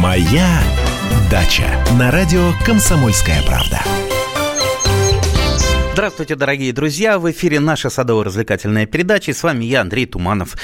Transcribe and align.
Моя 0.00 0.62
дача 1.30 1.68
на 1.98 2.10
радио 2.10 2.52
Комсомольская 2.64 3.42
правда. 3.42 3.82
Здравствуйте, 5.92 6.36
дорогие 6.36 6.72
друзья! 6.72 7.18
В 7.18 7.30
эфире 7.30 7.60
наша 7.60 7.90
садово-развлекательная 7.90 8.86
передача. 8.86 9.34
С 9.34 9.42
вами 9.42 9.66
я, 9.66 9.82
Андрей 9.82 10.06
Туманов. 10.06 10.56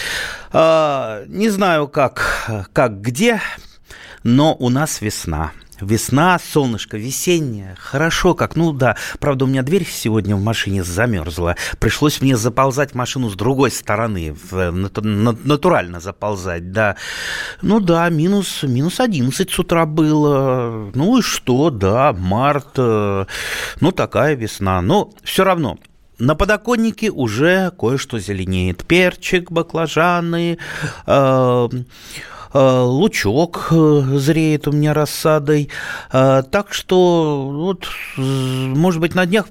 А, 0.52 1.22
не 1.26 1.50
знаю, 1.50 1.86
как, 1.86 2.50
как 2.72 3.02
где, 3.02 3.42
но 4.22 4.56
у 4.58 4.70
нас 4.70 5.02
весна. 5.02 5.52
Весна, 5.80 6.38
солнышко, 6.38 6.96
весеннее, 6.96 7.76
хорошо 7.78 8.34
как, 8.34 8.56
ну 8.56 8.72
да. 8.72 8.96
Правда, 9.18 9.44
у 9.44 9.48
меня 9.48 9.62
дверь 9.62 9.86
сегодня 9.86 10.36
в 10.36 10.42
машине 10.42 10.82
замерзла. 10.82 11.56
Пришлось 11.78 12.20
мне 12.20 12.36
заползать 12.36 12.92
в 12.92 12.94
машину 12.94 13.28
с 13.28 13.34
другой 13.34 13.70
стороны, 13.70 14.36
в, 14.50 14.70
натурально 14.70 16.00
заползать, 16.00 16.72
да. 16.72 16.96
Ну 17.62 17.80
да, 17.80 18.08
минус, 18.08 18.62
минус 18.62 19.00
11 19.00 19.50
с 19.50 19.58
утра 19.58 19.86
было. 19.86 20.90
Ну 20.94 21.18
и 21.18 21.22
что, 21.22 21.70
да, 21.70 22.12
март, 22.12 22.74
э, 22.76 23.26
ну 23.80 23.92
такая 23.92 24.34
весна. 24.34 24.80
Но 24.80 25.10
все 25.22 25.44
равно, 25.44 25.78
на 26.18 26.34
подоконнике 26.34 27.10
уже 27.10 27.70
кое-что 27.78 28.18
зеленеет. 28.18 28.86
Перчик, 28.86 29.50
баклажаны, 29.50 30.58
э, 31.06 31.56
Э, 31.56 31.68
лучок 32.56 33.68
э, 33.70 34.02
зреет 34.18 34.68
у 34.68 34.72
меня 34.72 34.94
рассадой. 34.94 35.68
Э, 36.12 36.42
так 36.50 36.72
что, 36.72 37.50
вот, 37.52 37.86
может 38.16 39.00
быть, 39.00 39.14
на 39.14 39.26
днях 39.26 39.46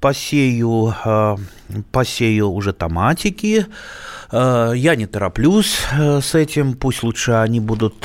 посею, 0.00 0.94
посею 1.92 2.50
уже 2.50 2.72
томатики. 2.72 3.66
Я 4.32 4.94
не 4.96 5.06
тороплюсь 5.06 5.78
с 5.92 6.34
этим, 6.34 6.74
пусть 6.74 7.02
лучше 7.02 7.32
они 7.32 7.60
будут 7.60 8.00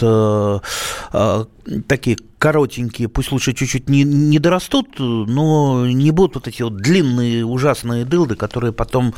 такие 1.88 2.18
коротенькие, 2.38 3.08
пусть 3.08 3.32
лучше 3.32 3.54
чуть-чуть 3.54 3.90
не, 3.90 4.04
не 4.04 4.40
дорастут, 4.40 5.00
но 5.00 5.86
не 5.86 6.12
будут 6.12 6.36
вот 6.36 6.48
эти 6.48 6.64
вот 6.64 6.78
длинные 6.78 7.46
ужасные 7.46 8.06
дылды, 8.06 8.36
которые 8.36 8.74
потом 8.74 9.14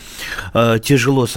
тяжело 0.53 1.27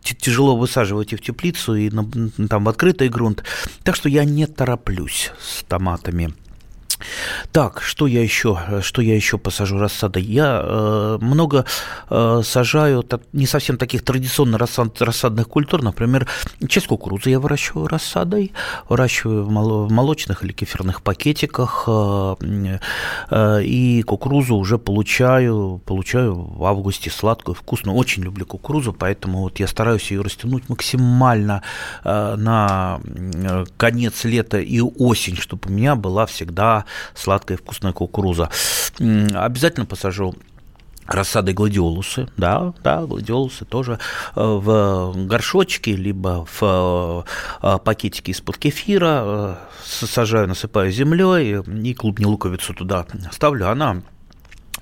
тяжело 0.00 0.56
высаживать 0.56 1.12
и 1.12 1.16
в 1.16 1.20
теплицу, 1.20 1.74
и 1.74 1.90
на, 1.90 2.08
там 2.48 2.64
в 2.64 2.68
открытый 2.68 3.08
грунт. 3.08 3.42
Так 3.82 3.96
что 3.96 4.08
я 4.08 4.24
не 4.24 4.46
тороплюсь 4.46 5.32
с 5.40 5.64
томатами. 5.64 6.32
Так, 7.52 7.82
что 7.82 8.06
я 8.06 8.22
еще, 8.22 8.58
что 8.82 9.02
я 9.02 9.14
еще 9.14 9.38
посажу 9.38 9.78
рассадой? 9.78 10.22
Я 10.22 10.60
э, 10.62 11.18
много 11.20 11.64
э, 12.08 12.40
сажаю 12.44 13.02
так, 13.02 13.22
не 13.32 13.46
совсем 13.46 13.76
таких 13.76 14.02
традиционно 14.02 14.58
рассад, 14.58 15.00
рассадных 15.02 15.48
культур. 15.48 15.82
Например, 15.82 16.26
часть 16.68 16.86
кукурузы 16.86 17.30
я 17.30 17.40
выращиваю 17.40 17.88
рассадой, 17.88 18.52
выращиваю 18.88 19.44
в, 19.44 19.86
в 19.86 19.92
молочных 19.92 20.44
или 20.44 20.52
кефирных 20.52 21.02
пакетиках. 21.02 21.84
Э, 21.86 22.36
э, 23.30 23.62
и 23.62 24.02
кукурузу 24.02 24.56
уже 24.56 24.78
получаю, 24.78 25.80
получаю 25.84 26.34
в 26.34 26.64
августе 26.64 27.10
сладкую, 27.10 27.54
вкусную. 27.54 27.96
Очень 27.96 28.24
люблю 28.24 28.46
кукурузу, 28.46 28.92
поэтому 28.92 29.40
вот 29.40 29.60
я 29.60 29.66
стараюсь 29.66 30.10
ее 30.10 30.22
растянуть 30.22 30.68
максимально 30.68 31.62
э, 32.04 32.36
на 32.36 33.00
э, 33.04 33.64
конец 33.76 34.24
лета 34.24 34.58
и 34.58 34.80
осень, 34.80 35.36
чтобы 35.36 35.68
у 35.68 35.72
меня 35.72 35.94
была 35.94 36.26
всегда 36.26 36.85
сладкая 37.14 37.58
вкусная 37.58 37.92
кукуруза. 37.92 38.50
Обязательно 38.98 39.86
посажу 39.86 40.34
рассады 41.06 41.52
гладиолусы, 41.52 42.28
да, 42.36 42.74
да, 42.82 43.06
гладиолусы 43.06 43.64
тоже 43.64 43.98
э, 44.34 44.40
в 44.40 45.12
горшочке, 45.26 45.94
либо 45.94 46.46
в 46.58 47.24
э, 47.62 47.78
пакетике 47.84 48.32
из-под 48.32 48.58
кефира, 48.58 49.22
э, 49.24 49.54
сажаю, 49.84 50.48
насыпаю 50.48 50.90
землей 50.90 51.60
и 51.60 51.94
клубни 51.94 52.24
луковицу 52.24 52.74
туда 52.74 53.06
ставлю, 53.32 53.70
она 53.70 54.02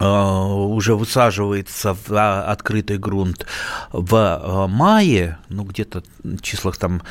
уже 0.01 0.97
высаживается 0.97 1.97
в 2.09 2.43
открытый 2.51 2.99
грунт 2.99 3.47
в 3.93 4.67
мае, 4.69 5.39
ну 5.49 5.63
где-то 5.63 6.03
в 6.25 6.41
числах 6.41 6.77
там 6.79 7.03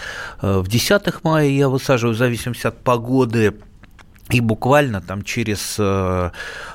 в 0.41 0.67
десятых 0.67 1.23
мая 1.23 1.47
я 1.47 1.69
высаживаю, 1.69 2.13
в 2.13 2.17
зависимости 2.17 2.67
от 2.67 2.83
погоды, 2.83 3.55
и 4.33 4.41
буквально 4.41 5.01
там 5.01 5.21
через, 5.21 5.75
э, 5.79 6.31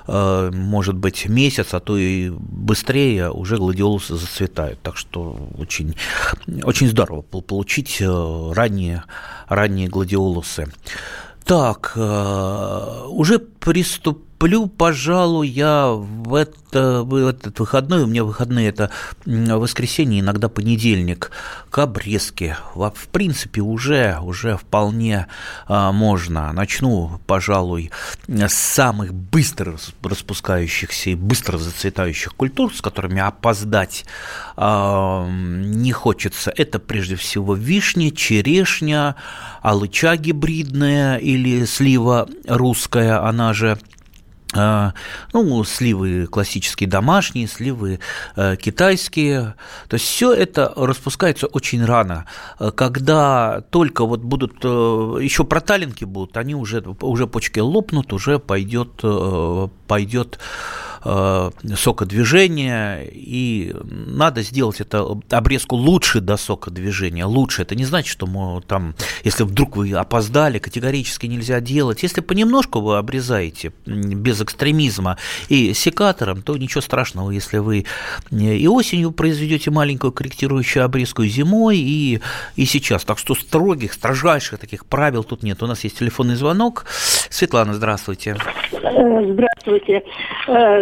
э, 0.06 0.50
может 0.52 0.94
быть, 0.94 1.28
месяц, 1.28 1.74
а 1.74 1.80
то 1.80 1.96
и 1.96 2.30
быстрее 2.30 3.30
уже 3.30 3.56
гладиолусы 3.56 4.14
зацветают. 4.14 4.80
Так 4.82 4.96
что 4.96 5.36
очень, 5.58 5.96
очень 6.62 6.88
здорово 6.88 7.22
получить 7.22 8.00
э, 8.00 8.52
ранние, 8.54 9.02
ранние 9.48 9.88
гладиолусы. 9.88 10.68
Так, 11.44 11.96
уже 11.96 13.38
приступ 13.38 14.27
Плю, 14.38 14.68
пожалуй, 14.68 15.48
я 15.48 15.88
в, 15.88 16.32
это, 16.32 17.02
в 17.02 17.16
этот 17.16 17.58
выходной, 17.58 18.04
у 18.04 18.06
меня 18.06 18.22
выходные 18.22 18.68
это 18.68 18.90
воскресенье, 19.26 20.20
иногда 20.20 20.48
понедельник, 20.48 21.32
к 21.70 21.78
обрезке. 21.78 22.56
В 22.76 23.08
принципе, 23.10 23.62
уже, 23.62 24.16
уже 24.22 24.56
вполне 24.56 25.26
а, 25.66 25.90
можно. 25.90 26.52
Начну, 26.52 27.20
пожалуй, 27.26 27.90
с 28.28 28.52
самых 28.52 29.12
быстро 29.12 29.76
распускающихся 30.04 31.10
и 31.10 31.14
быстро 31.16 31.58
зацветающих 31.58 32.32
культур, 32.36 32.72
с 32.72 32.80
которыми 32.80 33.20
опоздать 33.20 34.04
а, 34.56 35.28
не 35.28 35.90
хочется. 35.90 36.52
Это 36.56 36.78
прежде 36.78 37.16
всего 37.16 37.54
вишня, 37.54 38.12
черешня, 38.12 39.16
алыча 39.62 40.16
гибридная 40.16 41.16
или 41.16 41.64
слива 41.64 42.28
русская, 42.46 43.26
она 43.26 43.52
же 43.52 43.80
ну, 44.54 45.64
сливы 45.64 46.26
классические 46.26 46.88
домашние, 46.88 47.46
сливы 47.46 48.00
э, 48.34 48.56
китайские. 48.56 49.54
То 49.88 49.94
есть 49.94 50.06
все 50.06 50.32
это 50.32 50.72
распускается 50.74 51.46
очень 51.46 51.84
рано. 51.84 52.24
Когда 52.74 53.60
только 53.70 54.06
вот 54.06 54.20
будут, 54.20 54.64
э, 54.64 55.18
еще 55.20 55.44
проталинки 55.44 56.04
будут, 56.04 56.36
они 56.36 56.54
уже, 56.54 56.82
уже 57.00 57.26
почки 57.26 57.58
лопнут, 57.58 58.12
уже 58.12 58.38
пойдет, 58.38 59.00
э, 59.02 59.68
пойдет 59.86 60.38
Э, 60.38 60.87
сокодвижения, 61.02 63.02
и 63.02 63.74
надо 63.84 64.42
сделать 64.42 64.80
это 64.80 65.06
обрезку 65.30 65.76
лучше 65.76 66.20
до 66.20 66.36
сокодвижения, 66.36 67.26
лучше. 67.26 67.62
Это 67.62 67.74
не 67.74 67.84
значит, 67.84 68.10
что 68.10 68.26
мы 68.26 68.60
там, 68.62 68.94
если 69.24 69.44
вдруг 69.44 69.76
вы 69.76 69.92
опоздали, 69.92 70.58
категорически 70.58 71.26
нельзя 71.26 71.60
делать. 71.60 72.02
Если 72.02 72.20
понемножку 72.20 72.80
вы 72.80 72.96
обрезаете 72.96 73.72
без 73.86 74.40
экстремизма 74.40 75.18
и 75.48 75.72
секатором, 75.74 76.42
то 76.42 76.56
ничего 76.56 76.80
страшного, 76.80 77.30
если 77.30 77.58
вы 77.58 77.84
и 78.30 78.66
осенью 78.66 79.12
произведете 79.12 79.70
маленькую 79.70 80.12
корректирующую 80.12 80.84
обрезку, 80.84 81.22
и 81.22 81.28
зимой, 81.28 81.78
и, 81.78 82.20
и 82.56 82.64
сейчас. 82.64 83.04
Так 83.04 83.18
что 83.18 83.34
строгих, 83.34 83.92
строжайших 83.92 84.58
таких 84.58 84.86
правил 84.86 85.24
тут 85.24 85.42
нет. 85.42 85.62
У 85.62 85.66
нас 85.66 85.84
есть 85.84 85.98
телефонный 85.98 86.34
звонок. 86.34 86.86
Светлана, 87.30 87.74
здравствуйте. 87.74 88.36
Э, 88.72 89.32
здравствуйте. 89.32 90.02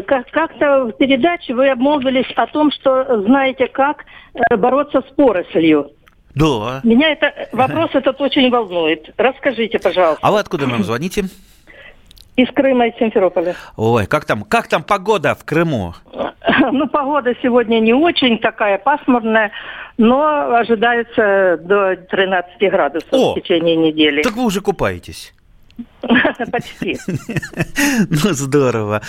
Как-то 0.07 0.85
в 0.85 0.93
передаче 0.93 1.55
вы 1.55 1.69
обмолвились 1.69 2.31
о 2.37 2.47
том, 2.47 2.71
что 2.71 3.23
знаете, 3.23 3.67
как 3.67 4.05
э, 4.35 4.57
бороться 4.57 5.03
с 5.03 5.15
порослью. 5.15 5.91
Да. 6.35 6.81
Меня 6.85 7.13
это 7.13 7.49
вопрос 7.53 7.91
этот 7.95 8.21
очень 8.21 8.51
волнует. 8.51 9.11
Расскажите, 9.17 9.79
пожалуйста. 9.79 10.21
А 10.23 10.31
вы 10.31 10.39
откуда 10.39 10.67
нам 10.67 10.85
звоните? 10.85 11.25
Из 12.37 12.53
Крыма, 12.53 12.89
из 12.89 12.99
Симферополя. 12.99 13.55
Ой, 13.77 14.07
как 14.07 14.27
там, 14.27 14.43
как 14.43 14.69
там 14.69 14.83
погода 14.83 15.35
в 15.35 15.45
Крыму? 15.45 15.95
Ну, 16.73 16.89
погода 16.89 17.35
сегодня 17.43 17.81
не 17.81 17.93
очень 17.93 18.39
такая 18.39 18.79
пасмурная, 18.79 19.53
но 19.99 20.55
ожидается 20.55 21.59
до 21.63 21.97
13 21.97 22.71
градусов 22.71 23.13
О, 23.13 23.33
в 23.33 23.41
течение 23.41 23.77
недели. 23.77 24.23
Так 24.23 24.35
вы 24.35 24.45
уже 24.45 24.61
купаетесь? 24.61 25.35
Почти. 26.53 26.99
Ну, 28.11 28.33
здорово. 28.33 29.03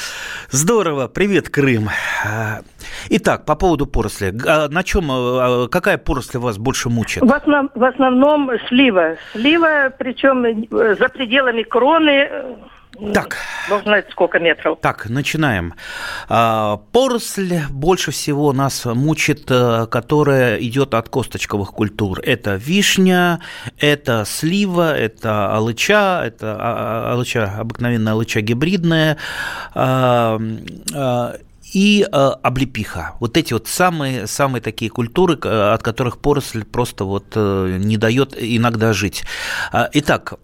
Здорово. 0.49 1.07
Привет, 1.07 1.49
Крым. 1.49 1.89
Итак, 3.09 3.45
по 3.45 3.55
поводу 3.55 3.85
поросли. 3.85 4.33
А 4.45 4.67
на 4.69 4.83
чем, 4.83 5.09
а, 5.11 5.67
какая 5.67 5.97
поросль 5.97 6.37
вас 6.37 6.57
больше 6.57 6.89
мучает? 6.89 7.27
В, 7.27 7.33
основ, 7.33 7.69
в 7.75 7.83
основном 7.83 8.49
слива. 8.67 9.15
Слива, 9.31 9.93
причем 9.97 10.67
за 10.71 11.09
пределами 11.09 11.63
кроны 11.63 12.29
так. 13.13 13.37
Бог 13.69 13.83
знает, 13.83 14.07
сколько 14.11 14.39
метров. 14.39 14.79
Так, 14.81 15.09
начинаем. 15.09 15.73
А, 16.29 16.77
поросль 16.91 17.59
больше 17.69 18.11
всего 18.11 18.53
нас 18.53 18.85
мучит, 18.85 19.45
э, 19.49 19.87
которая 19.87 20.57
идет 20.57 20.93
от 20.93 21.09
косточковых 21.09 21.71
культур. 21.71 22.19
Это 22.23 22.55
вишня, 22.55 23.39
это 23.79 24.23
слива, 24.25 24.97
это 24.97 25.53
алыча, 25.55 26.23
это 26.25 26.55
а, 26.59 27.09
а, 27.09 27.13
алыча, 27.13 27.51
обыкновенная 27.57 28.13
алыча 28.13 28.41
гибридная. 28.41 29.17
И 31.73 32.05
э, 32.09 32.31
облепиха. 32.43 33.15
Вот 33.19 33.37
эти 33.37 33.53
вот 33.53 33.67
самые, 33.67 34.27
самые 34.27 34.61
такие 34.61 34.89
культуры, 34.89 35.35
от 35.35 35.83
которых 35.83 36.19
поросль 36.19 36.63
просто 36.63 37.03
вот 37.03 37.25
э, 37.35 37.77
не 37.79 37.97
дает 37.97 38.35
иногда 38.37 38.93
жить. 38.93 39.23
А, 39.71 39.89
итак, 39.93 40.35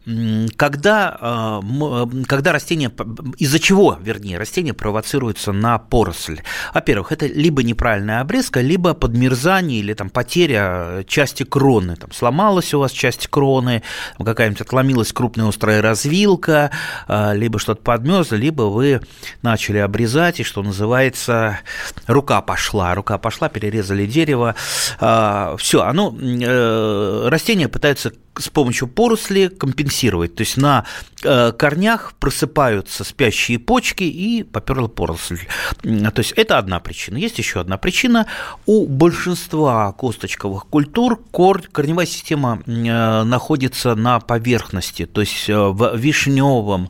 когда, 0.58 1.62
э, 1.62 2.06
когда 2.28 2.52
растение, 2.52 2.92
из-за 3.38 3.60
чего, 3.60 3.98
вернее, 4.02 4.38
растение 4.38 4.74
провоцируется 4.74 5.52
на 5.52 5.78
поросль? 5.78 6.42
Во-первых, 6.74 7.12
это 7.12 7.26
либо 7.26 7.64
неправильная 7.64 8.22
обрезка, 8.22 8.62
либо 8.62 8.94
подмерзание 8.94 9.80
или 9.80 9.94
там 9.94 10.10
потеря 10.10 11.04
части 11.08 11.44
кроны. 11.44 11.96
Там 11.96 12.12
сломалась 12.12 12.74
у 12.74 12.80
вас 12.80 12.92
часть 12.92 13.28
кроны, 13.28 13.84
какая-нибудь 14.24 14.62
отломилась 14.62 15.14
крупная 15.14 15.48
острая 15.48 15.82
развилка, 15.82 16.72
э, 17.08 17.36
либо 17.36 17.60
что-то 17.60 17.82
подмерзло, 17.82 18.36
либо 18.36 18.64
вы 18.64 19.02
начали 19.42 19.78
обрезать, 19.78 20.40
и 20.40 20.44
что 20.44 20.64
называется, 20.64 21.13
называется, 21.14 21.60
рука 22.08 22.42
пошла, 22.42 22.96
рука 22.96 23.18
пошла, 23.18 23.50
перерезали 23.50 24.06
дерево, 24.06 24.56
а, 25.00 25.56
все, 25.58 25.84
оно, 25.84 26.16
э, 26.20 27.28
растение 27.30 27.68
пытается 27.68 28.12
с 28.36 28.50
помощью 28.50 28.88
поросли 28.88 29.48
компенсировать. 29.48 30.34
То 30.34 30.42
есть 30.42 30.58
на 30.58 30.86
э, 31.24 31.52
корнях 31.52 32.14
просыпаются 32.20 33.04
спящие 33.04 33.60
почки 33.60 34.06
и 34.06 34.42
поперла 34.42 34.88
поросль. 34.88 35.38
То 35.84 36.14
есть 36.18 36.32
это 36.32 36.58
одна 36.58 36.80
причина. 36.80 37.18
Есть 37.18 37.38
еще 37.38 37.60
одна 37.60 37.78
причина. 37.78 38.26
У 38.66 38.88
большинства 38.88 39.92
косточковых 39.92 40.66
культур 40.66 41.22
корневая 41.32 42.08
система 42.08 42.64
э, 42.66 43.24
находится 43.24 43.94
на 43.94 44.20
поверхности. 44.20 45.06
То 45.06 45.22
есть 45.22 45.48
в 45.48 45.96
вишневом, 45.96 46.90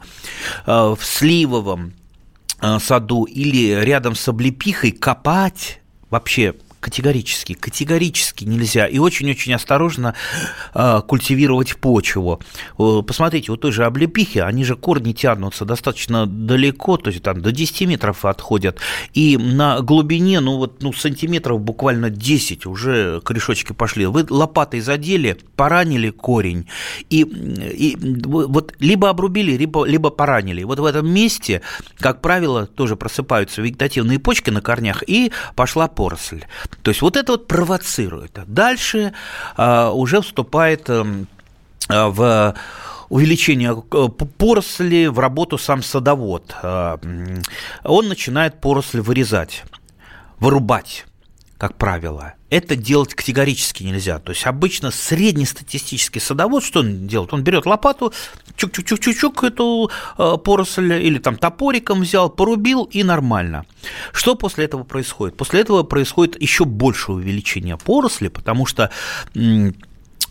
в 0.65 0.99
сливовом, 1.01 1.93
Э, 1.93 2.02
саду 2.79 3.23
или 3.25 3.73
рядом 3.83 4.15
с 4.15 4.27
облепихой 4.27 4.91
копать 4.91 5.81
вообще 6.09 6.55
категорически, 6.83 7.53
категорически 7.53 8.43
нельзя. 8.43 8.85
И 8.87 8.97
очень-очень 8.97 9.53
осторожно 9.53 10.15
э, 10.73 11.01
культивировать 11.07 11.77
почву. 11.77 12.41
Посмотрите, 12.77 13.53
у 13.53 13.55
той 13.55 13.71
же 13.71 13.85
облепихи, 13.85 14.39
они 14.39 14.65
же 14.65 14.75
корни 14.75 15.13
тянутся 15.13 15.63
достаточно 15.63 16.25
далеко, 16.25 16.97
то 16.97 17.09
есть 17.09 17.23
там 17.23 17.41
до 17.41 17.53
10 17.53 17.87
метров 17.87 18.25
отходят. 18.25 18.79
И 19.13 19.37
на 19.37 19.79
глубине, 19.79 20.41
ну 20.41 20.57
вот, 20.57 20.83
ну, 20.83 20.91
сантиметров 20.91 21.61
буквально 21.61 22.09
10 22.09 22.65
уже 22.65 23.21
корешочки 23.21 23.71
пошли. 23.71 24.05
Вы 24.05 24.25
лопатой 24.29 24.81
задели, 24.81 25.37
поранили 25.55 26.09
корень. 26.09 26.67
И, 27.09 27.21
и 27.21 27.97
вот 28.25 28.73
либо 28.79 29.09
обрубили, 29.09 29.55
либо, 29.55 29.85
либо 29.85 30.09
поранили. 30.09 30.63
Вот 30.63 30.79
в 30.79 30.85
этом 30.85 31.09
месте, 31.09 31.61
как 31.99 32.21
правило, 32.21 32.65
тоже 32.65 32.97
просыпаются 32.97 33.61
вегетативные 33.61 34.19
почки 34.19 34.49
на 34.49 34.59
корнях, 34.59 35.01
и 35.07 35.31
пошла 35.55 35.87
поросль. 35.87 36.43
То 36.81 36.89
есть 36.89 37.01
вот 37.01 37.17
это 37.17 37.33
вот 37.33 37.47
провоцирует. 37.47 38.39
Дальше 38.47 39.13
а, 39.55 39.91
уже 39.91 40.21
вступает 40.21 40.89
эм, 40.89 41.27
а, 41.89 42.09
в 42.09 42.55
увеличение 43.09 43.83
э, 43.91 44.07
поросли 44.37 45.07
в 45.07 45.19
работу 45.19 45.57
сам 45.57 45.83
садовод. 45.83 46.55
А, 46.63 46.99
он 47.83 48.07
начинает 48.07 48.59
поросль 48.59 49.01
вырезать, 49.01 49.63
вырубать 50.39 51.05
как 51.63 51.77
правило. 51.77 52.33
Это 52.49 52.75
делать 52.75 53.13
категорически 53.13 53.83
нельзя. 53.83 54.19
То 54.19 54.33
есть 54.33 54.45
обычно 54.45 54.91
среднестатистический 54.91 56.19
садовод, 56.19 56.61
что 56.61 56.81
он 56.81 57.07
делает? 57.07 57.33
Он 57.33 57.41
берет 57.41 57.65
лопату, 57.65 58.11
чук-чук-чук-чук 58.57 59.45
эту 59.45 59.89
э, 60.17 60.37
поросль 60.43 60.91
или 60.91 61.19
там 61.19 61.37
топориком 61.37 62.01
взял, 62.01 62.29
порубил 62.29 62.83
и 62.83 63.01
нормально. 63.03 63.65
Что 64.11 64.35
после 64.35 64.65
этого 64.65 64.83
происходит? 64.83 65.37
После 65.37 65.61
этого 65.61 65.83
происходит 65.83 66.41
еще 66.41 66.65
большее 66.65 67.15
увеличение 67.15 67.77
поросли, 67.77 68.27
потому 68.27 68.65
что 68.65 68.91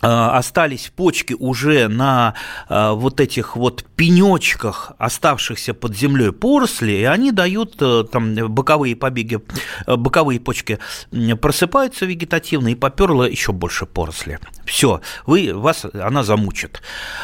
остались 0.03 0.91
почки 0.95 1.33
уже 1.33 1.87
на 1.87 2.33
а, 2.67 2.93
вот 2.93 3.19
этих 3.19 3.55
вот 3.55 3.85
пенечках, 3.95 4.91
оставшихся 4.97 5.73
под 5.73 5.95
землей 5.95 6.31
поросли, 6.31 7.01
и 7.01 7.03
они 7.03 7.31
дают 7.31 7.75
э, 7.79 8.03
там 8.11 8.35
боковые 8.53 8.95
побеги, 8.95 9.39
э, 9.85 9.95
боковые 9.95 10.39
почки 10.39 10.79
просыпаются 11.41 12.05
вегетативно, 12.05 12.69
и 12.69 12.75
поперло 12.75 13.23
еще 13.23 13.51
больше 13.51 13.85
поросли. 13.85 14.39
Все, 14.65 15.01
вы, 15.25 15.53
вас 15.53 15.85
она 15.93 16.23
замучит. 16.23 16.81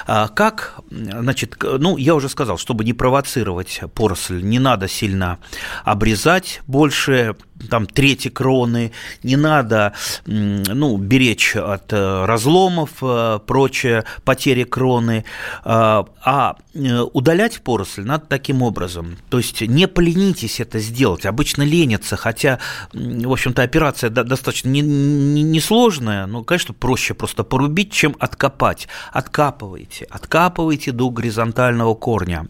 А 0.07 0.27
как, 0.27 0.79
значит, 0.89 1.57
ну, 1.61 1.97
я 1.97 2.15
уже 2.15 2.29
сказал, 2.29 2.57
чтобы 2.57 2.85
не 2.85 2.93
провоцировать 2.93 3.81
поросль, 3.93 4.41
не 4.41 4.59
надо 4.59 4.87
сильно 4.87 5.39
обрезать 5.83 6.61
больше, 6.67 7.35
там 7.69 7.85
трети 7.85 8.29
кроны, 8.29 8.91
не 9.23 9.35
надо 9.35 9.93
ну, 10.25 10.97
беречь 10.97 11.55
от 11.55 11.91
э, 11.91 12.25
разломов, 12.25 12.91
э, 13.01 13.39
прочее, 13.45 14.05
потери 14.23 14.63
кроны, 14.63 15.25
а, 15.63 16.05
а 16.23 16.55
э, 16.73 16.99
удалять 17.13 17.61
поросль 17.61 18.03
надо 18.03 18.25
таким 18.27 18.61
образом. 18.61 19.17
То 19.29 19.37
есть 19.37 19.61
не 19.61 19.87
поленитесь 19.87 20.59
это 20.59 20.79
сделать, 20.79 21.25
обычно 21.25 21.63
ленятся, 21.63 22.15
хотя, 22.15 22.59
в 22.93 23.31
общем-то, 23.31 23.61
операция 23.61 24.09
достаточно 24.09 24.69
несложная, 24.69 26.25
но, 26.27 26.43
конечно, 26.43 26.73
проще 26.73 27.13
просто 27.13 27.43
порубить, 27.43 27.91
чем 27.91 28.15
откопать. 28.19 28.87
Откапывайте, 29.11 30.05
откапывайте 30.05 30.91
до 30.91 31.09
горизонтального 31.09 31.95
корня 31.95 32.47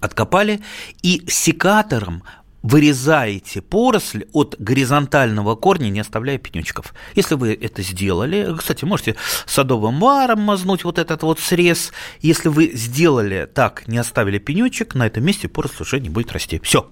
откопали 0.00 0.60
и 1.02 1.24
секатором 1.28 2.22
вырезаете 2.66 3.62
поросль 3.62 4.26
от 4.32 4.56
горизонтального 4.58 5.54
корня, 5.54 5.88
не 5.88 6.00
оставляя 6.00 6.36
пенечков. 6.38 6.94
Если 7.14 7.36
вы 7.36 7.54
это 7.54 7.82
сделали, 7.82 8.56
кстати, 8.58 8.84
можете 8.84 9.14
садовым 9.46 10.00
варом 10.00 10.40
мазнуть 10.40 10.82
вот 10.82 10.98
этот 10.98 11.22
вот 11.22 11.38
срез. 11.38 11.92
Если 12.20 12.48
вы 12.48 12.72
сделали 12.74 13.48
так, 13.52 13.86
не 13.86 13.98
оставили 13.98 14.38
пенечек, 14.38 14.96
на 14.96 15.06
этом 15.06 15.24
месте 15.24 15.48
поросль 15.48 15.82
уже 15.82 16.00
не 16.00 16.08
будет 16.08 16.32
расти. 16.32 16.60
Все. 16.64 16.90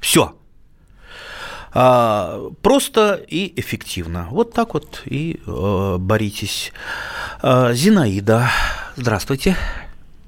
Все. 0.00 0.34
А, 1.72 2.50
просто 2.62 3.14
и 3.14 3.52
эффективно. 3.60 4.26
Вот 4.30 4.52
так 4.52 4.74
вот 4.74 5.02
и 5.04 5.40
э, 5.46 5.96
боритесь. 5.98 6.72
А, 7.40 7.72
Зинаида, 7.72 8.50
здравствуйте. 8.96 9.56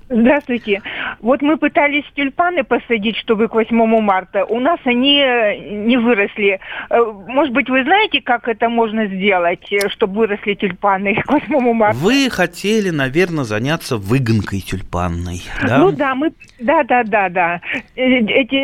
Здравствуйте. 0.08 0.82
Вот 1.20 1.42
мы 1.42 1.56
пытались 1.56 2.04
тюльпаны 2.14 2.62
посадить, 2.62 3.16
чтобы 3.16 3.48
к 3.48 3.54
8 3.54 3.76
марта. 4.00 4.44
У 4.44 4.60
нас 4.60 4.78
они 4.84 5.16
не 5.16 5.96
выросли. 5.96 6.60
Э, 6.90 7.02
может 7.26 7.52
быть, 7.52 7.68
вы 7.68 7.82
знаете, 7.82 8.20
как 8.20 8.46
это 8.46 8.68
можно 8.68 9.06
сделать, 9.06 9.66
э, 9.72 9.88
чтобы 9.88 10.18
выросли 10.18 10.54
тюльпаны 10.54 11.16
к 11.16 11.32
8 11.32 11.72
марта? 11.72 11.98
Вы 11.98 12.30
хотели, 12.30 12.90
наверное, 12.90 13.44
заняться 13.44 13.96
выгонкой 13.96 14.60
тюльпанной, 14.60 15.42
да? 15.66 15.78
Ну 15.78 15.90
да, 15.90 16.14
мы, 16.14 16.32
да, 16.60 16.84
да, 16.84 17.02
да, 17.02 17.28
да. 17.28 17.60
Э, 17.96 18.02
эти, 18.02 18.56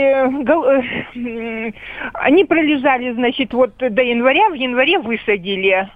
они 2.15 2.45
пролежали, 2.45 3.13
значит, 3.13 3.53
вот 3.53 3.77
до 3.79 4.03
января, 4.03 4.49
в 4.51 4.55
январе 4.55 4.99
высадили. 4.99 5.89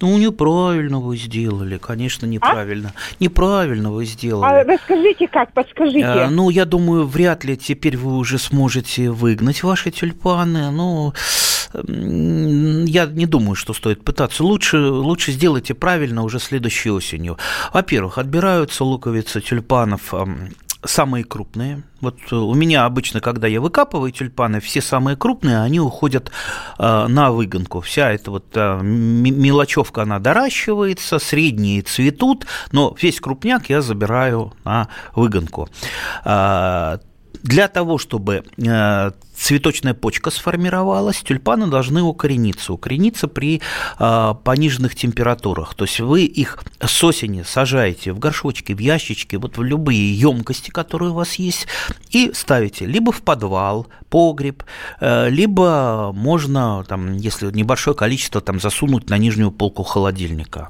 Ну, 0.00 0.16
неправильно 0.18 1.00
вы 1.00 1.16
сделали, 1.16 1.78
конечно, 1.78 2.26
неправильно. 2.26 2.92
А? 2.94 2.98
Неправильно 3.20 3.90
вы 3.90 4.04
сделали. 4.04 4.50
А 4.50 4.64
расскажите 4.64 5.26
как, 5.26 5.52
подскажите. 5.52 6.04
А, 6.04 6.30
ну, 6.30 6.50
я 6.50 6.64
думаю, 6.64 7.06
вряд 7.06 7.44
ли 7.44 7.56
теперь 7.56 7.96
вы 7.96 8.16
уже 8.16 8.38
сможете 8.38 9.10
выгнать 9.10 9.62
ваши 9.62 9.90
тюльпаны. 9.90 10.70
Ну, 10.70 11.12
я 11.74 13.06
не 13.06 13.26
думаю, 13.26 13.54
что 13.54 13.74
стоит 13.74 14.04
пытаться. 14.04 14.44
Лучше, 14.44 14.78
лучше 14.78 15.32
сделайте 15.32 15.74
правильно 15.74 16.22
уже 16.22 16.38
следующей 16.38 16.90
осенью. 16.90 17.36
Во-первых, 17.72 18.18
отбираются 18.18 18.84
луковицы 18.84 19.40
тюльпанов 19.40 20.14
самые 20.84 21.24
крупные. 21.24 21.82
Вот 22.00 22.18
э, 22.30 22.36
у 22.36 22.54
меня 22.54 22.84
обычно, 22.84 23.20
когда 23.20 23.46
я 23.46 23.60
выкапываю 23.60 24.12
тюльпаны, 24.12 24.60
все 24.60 24.80
самые 24.80 25.16
крупные, 25.16 25.60
они 25.60 25.80
уходят 25.80 26.30
э, 26.78 27.06
на 27.08 27.32
выгонку. 27.32 27.80
Вся 27.80 28.12
эта 28.12 28.30
вот 28.30 28.46
э, 28.54 28.80
мелочевка, 28.82 30.02
она 30.02 30.18
доращивается, 30.18 31.18
средние 31.18 31.82
цветут, 31.82 32.46
но 32.72 32.96
весь 33.00 33.20
крупняк 33.20 33.68
я 33.70 33.82
забираю 33.82 34.52
на 34.64 34.88
выгонку. 35.14 35.68
Для 36.24 37.68
того, 37.68 37.98
чтобы 37.98 38.44
цветочная 39.38 39.94
почка 39.94 40.30
сформировалась, 40.30 41.22
тюльпаны 41.22 41.66
должны 41.68 42.02
укорениться. 42.02 42.72
Укорениться 42.72 43.28
при 43.28 43.60
э, 43.98 44.34
пониженных 44.44 44.94
температурах. 44.94 45.74
То 45.74 45.84
есть 45.84 46.00
вы 46.00 46.24
их 46.24 46.58
с 46.80 47.04
осени 47.04 47.42
сажаете 47.42 48.12
в 48.12 48.18
горшочки, 48.18 48.72
в 48.72 48.78
ящички, 48.78 49.36
вот 49.36 49.56
в 49.56 49.62
любые 49.62 50.14
емкости, 50.14 50.70
которые 50.70 51.10
у 51.10 51.14
вас 51.14 51.34
есть, 51.34 51.66
и 52.10 52.32
ставите 52.34 52.86
либо 52.86 53.12
в 53.12 53.22
подвал, 53.22 53.86
погреб, 54.10 54.64
э, 55.00 55.28
либо 55.30 56.12
можно, 56.14 56.84
там, 56.88 57.16
если 57.16 57.50
небольшое 57.50 57.96
количество, 57.96 58.40
там, 58.40 58.60
засунуть 58.60 59.10
на 59.10 59.18
нижнюю 59.18 59.50
полку 59.50 59.82
холодильника. 59.82 60.68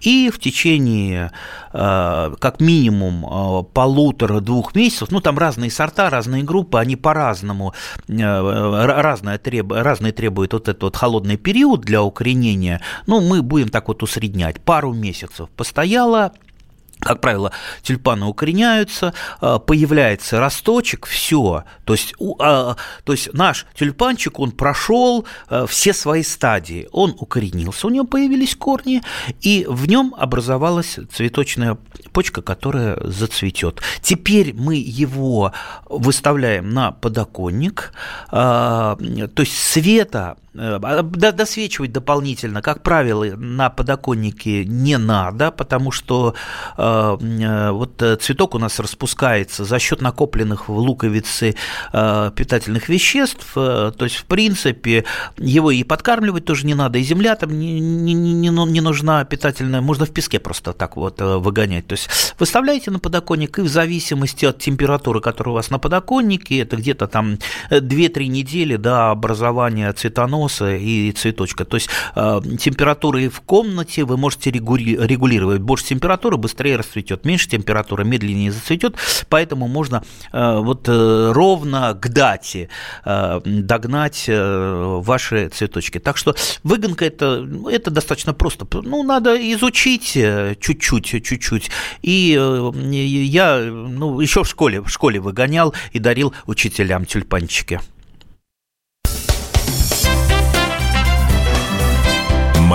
И 0.00 0.30
в 0.32 0.38
течение 0.38 1.32
э, 1.72 2.34
как 2.38 2.60
минимум 2.60 3.24
э, 3.24 3.64
полутора-двух 3.72 4.74
месяцев, 4.74 5.10
ну 5.10 5.20
там 5.20 5.38
разные 5.38 5.70
сорта, 5.70 6.10
разные 6.10 6.42
группы, 6.42 6.78
они 6.78 6.96
по-разному 6.96 7.74
разное 8.08 9.38
треб... 9.38 9.72
разные 9.72 10.12
требует 10.12 10.52
вот 10.52 10.68
этот 10.68 10.82
вот 10.82 10.96
холодный 10.96 11.36
период 11.36 11.80
для 11.80 12.02
укоренения, 12.02 12.80
ну, 13.06 13.20
мы 13.20 13.42
будем 13.42 13.68
так 13.68 13.88
вот 13.88 14.02
усреднять. 14.02 14.60
Пару 14.60 14.92
месяцев 14.92 15.48
постояло, 15.56 16.32
как 17.00 17.20
правило, 17.20 17.52
тюльпаны 17.82 18.26
укореняются, 18.26 19.12
а, 19.40 19.58
появляется 19.58 20.40
росточек, 20.40 21.06
все. 21.06 21.64
То 21.84 21.92
есть, 21.92 22.14
а, 22.40 22.76
то 23.04 23.12
есть 23.12 23.32
наш 23.32 23.66
тюльпанчик, 23.74 24.38
он 24.38 24.50
прошел 24.50 25.26
а, 25.48 25.66
все 25.66 25.92
свои 25.92 26.22
стадии. 26.22 26.88
Он 26.92 27.14
укоренился, 27.18 27.86
у 27.86 27.90
него 27.90 28.06
появились 28.06 28.56
корни, 28.56 29.02
и 29.40 29.66
в 29.68 29.86
нем 29.88 30.14
образовалась 30.16 30.98
цветочная 31.12 31.76
почка, 32.12 32.42
которая 32.42 32.98
зацветет. 33.04 33.80
Теперь 34.00 34.54
мы 34.54 34.76
его 34.76 35.52
выставляем 35.84 36.70
на 36.70 36.92
подоконник, 36.92 37.92
то 38.30 38.96
есть 39.36 39.58
света 39.58 40.36
досвечивать 40.56 41.92
дополнительно, 41.92 42.62
как 42.62 42.82
правило, 42.82 43.24
на 43.36 43.70
подоконнике 43.70 44.64
не 44.64 44.98
надо, 44.98 45.50
потому 45.50 45.90
что 45.90 46.34
э, 46.76 47.16
э, 47.20 47.70
вот 47.70 48.02
цветок 48.20 48.54
у 48.54 48.58
нас 48.58 48.78
распускается 48.78 49.64
за 49.64 49.78
счет 49.78 50.00
накопленных 50.00 50.68
в 50.68 50.76
луковице 50.76 51.54
питательных 51.92 52.88
веществ, 52.88 53.54
то 53.54 53.94
есть, 54.00 54.16
в 54.16 54.24
принципе, 54.24 55.04
его 55.36 55.70
и 55.70 55.84
подкармливать 55.84 56.44
тоже 56.44 56.66
не 56.66 56.74
надо, 56.74 56.98
и 56.98 57.02
земля 57.02 57.36
там 57.36 57.58
не, 57.58 57.80
не, 57.80 58.14
не, 58.14 58.48
не 58.48 58.80
нужна 58.80 59.24
питательная, 59.24 59.80
можно 59.80 60.06
в 60.06 60.10
песке 60.10 60.38
просто 60.38 60.72
так 60.72 60.96
вот 60.96 61.20
выгонять. 61.20 61.86
То 61.86 61.92
есть, 61.94 62.08
выставляете 62.38 62.90
на 62.90 62.98
подоконник, 62.98 63.58
и 63.58 63.62
в 63.62 63.68
зависимости 63.68 64.44
от 64.44 64.58
температуры, 64.58 65.20
которая 65.20 65.52
у 65.52 65.56
вас 65.56 65.70
на 65.70 65.78
подоконнике, 65.78 66.60
это 66.60 66.76
где-то 66.76 67.06
там 67.06 67.38
2-3 67.70 68.26
недели 68.26 68.76
до 68.76 69.10
образования 69.10 69.92
цветоноса, 69.92 70.45
носа 70.46 70.76
и 70.76 71.10
цветочка. 71.10 71.64
То 71.64 71.76
есть 71.76 71.88
э, 72.14 72.40
температуры 72.58 73.28
в 73.28 73.40
комнате 73.40 74.04
вы 74.04 74.16
можете 74.16 74.50
регулировать. 74.52 75.60
Больше 75.60 75.86
температуры 75.86 76.36
быстрее 76.36 76.76
расцветет, 76.76 77.24
меньше 77.24 77.48
температура 77.48 78.04
медленнее 78.04 78.52
зацветет, 78.52 78.94
поэтому 79.28 79.66
можно 79.66 80.04
э, 80.32 80.58
вот 80.58 80.88
э, 80.88 81.32
ровно 81.32 81.94
к 82.00 82.08
дате 82.08 82.68
догнать 83.04 84.24
ваши 84.28 85.48
цветочки. 85.48 85.98
Так 85.98 86.16
что 86.16 86.34
выгонка 86.62 87.04
это, 87.04 87.46
это 87.70 87.90
достаточно 87.90 88.32
просто. 88.34 88.66
Ну, 88.82 89.02
надо 89.02 89.36
изучить 89.52 90.12
чуть-чуть, 90.12 91.24
чуть-чуть. 91.24 91.70
И 92.02 92.38
я 93.32 93.58
ну, 93.58 94.20
еще 94.20 94.44
в 94.44 94.48
школе, 94.48 94.80
в 94.80 94.88
школе 94.88 95.20
выгонял 95.20 95.74
и 95.92 95.98
дарил 95.98 96.34
учителям 96.46 97.04
тюльпанчики. 97.04 97.80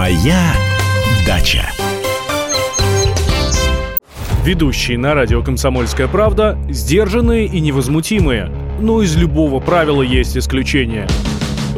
Моя 0.02 0.52
дача. 1.28 1.64
Ведущие 4.44 4.98
на 4.98 5.14
радио 5.14 5.44
«Комсомольская 5.44 6.08
правда» 6.08 6.58
сдержанные 6.72 7.46
и 7.46 7.60
невозмутимые. 7.60 8.52
Но 8.80 9.04
из 9.04 9.16
любого 9.16 9.60
правила 9.60 10.02
есть 10.02 10.36
исключение– 10.36 11.08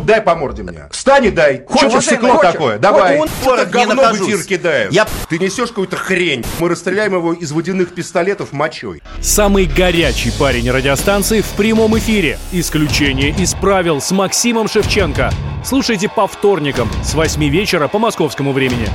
Дай 0.04 0.22
по 0.22 0.36
морде 0.36 0.64
мне. 0.64 0.88
Встань 0.92 1.26
и 1.26 1.32
дай. 1.32 1.64
Хочешь 1.66 1.90
Что, 1.92 2.02
стекло 2.02 2.34
хочешь? 2.36 2.52
такое? 2.52 2.78
Давай. 2.78 3.18
Он 3.20 3.30
это 3.46 3.66
говно 3.66 4.14
в 4.14 4.22
эфир 4.22 4.44
кидает. 4.44 4.92
Я... 4.92 5.08
Ты 5.30 5.40
несешь 5.40 5.70
какую-то 5.70 5.96
хрень. 5.96 6.46
Мы 6.60 6.70
расстреляем 6.70 7.14
его 7.14 7.34
из 7.34 7.52
водяных 7.52 7.94
пистолетов 7.94 8.52
мочой. 8.52 9.02
Самый 9.22 9.66
горячий 9.66 10.32
парень 10.38 10.70
радиостанции 10.70 11.42
в 11.42 11.50
прямом 11.52 11.98
эфире. 11.98 12.38
Исключение 12.52 13.30
из 13.30 13.54
правил 13.54 14.02
с 14.02 14.12
Максимом 14.12 14.68
Шевченко. 14.68 15.32
Слушайте 15.64 16.10
по 16.10 16.28
вторникам 16.28 16.90
с 17.04 17.14
8 17.14 17.42
вечера 17.48 17.88
по 17.88 17.98
московскому 17.98 18.52
времени. 18.52 18.90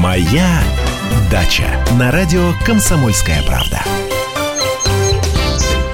Моя 0.00 0.60
дача 1.30 1.66
на 1.98 2.10
радио 2.10 2.52
«Комсомольская 2.64 3.42
правда». 3.46 3.82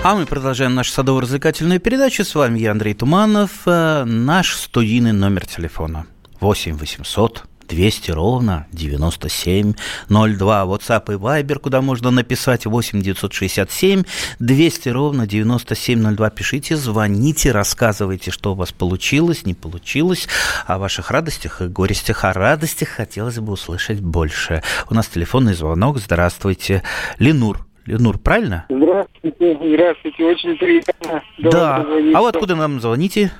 А 0.04 0.14
мы 0.14 0.26
продолжаем 0.26 0.75
нашу 0.75 0.92
садово-развлекательную 0.92 1.80
передачу. 1.80 2.25
С 2.25 2.34
вами 2.34 2.58
я, 2.58 2.73
Андрей 2.73 2.92
Туманов. 2.92 3.62
Э, 3.64 4.04
наш 4.04 4.54
студийный 4.54 5.12
номер 5.12 5.46
телефона 5.46 6.04
8 6.40 6.76
800 6.76 7.44
200 7.66 8.11
ровно 8.11 8.66
9702. 8.73 10.64
WhatsApp 10.64 11.04
и 11.11 11.16
Viber, 11.16 11.58
куда 11.58 11.80
можно 11.80 12.11
написать 12.11 12.66
8 12.66 13.00
967 13.00 14.02
200 14.40 14.88
ровно 14.90 15.26
9702. 15.26 16.28
Пишите, 16.28 16.76
звоните, 16.76 17.52
рассказывайте, 17.52 18.30
что 18.30 18.52
у 18.52 18.54
вас 18.56 18.73
получилось, 18.73 19.46
не 19.46 19.54
получилось, 19.54 20.28
о 20.66 20.76
ваших 20.76 21.11
радостях 21.12 21.62
и 21.62 21.68
горестях. 21.68 22.25
О 22.25 22.34
радостях 22.34 22.90
хотелось 22.90 23.38
бы 23.38 23.54
услышать 23.54 24.00
больше. 24.00 24.62
У 24.90 24.94
нас 24.94 25.06
телефонный 25.06 25.54
звонок. 25.54 25.96
Здравствуйте. 25.99 26.82
Ленур 27.18 27.64
Ленур, 27.87 28.19
правильно? 28.19 28.67
Здравствуйте, 28.69 29.59
здравствуйте, 29.62 30.25
очень 30.25 30.57
приятно. 30.57 31.23
Да, 31.38 31.76
а 32.14 32.23
вы 32.23 32.29
откуда 32.29 32.57
нам 32.57 32.81
звоните? 32.81 33.31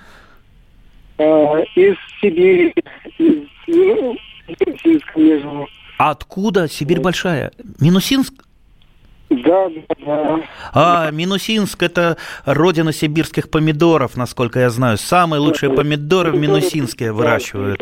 А, 1.19 1.23
из 1.75 1.97
Сибири, 2.21 2.75
из 3.19 3.49
ну, 3.67 4.17
Минусинска 4.49 5.19
между. 5.19 5.69
Откуда? 5.97 6.69
Сибирь 6.69 7.01
большая. 7.01 7.53
Минусинск? 7.81 8.35
Да, 9.31 9.69
да, 9.69 9.95
да. 10.05 10.41
А, 10.73 11.11
Минусинск– 11.11 11.83
это 11.83 12.19
родина 12.45 12.93
сибирских 12.93 13.51
помидоров, 13.51 14.17
насколько 14.17 14.61
я 14.61 14.71
знаю. 14.71 14.99
Самые 14.99 15.41
лучшие 15.41 15.73
помидоры 15.73 16.33
в 16.33 16.39
Минусинске 16.39 17.11
выращивают. 17.11 17.81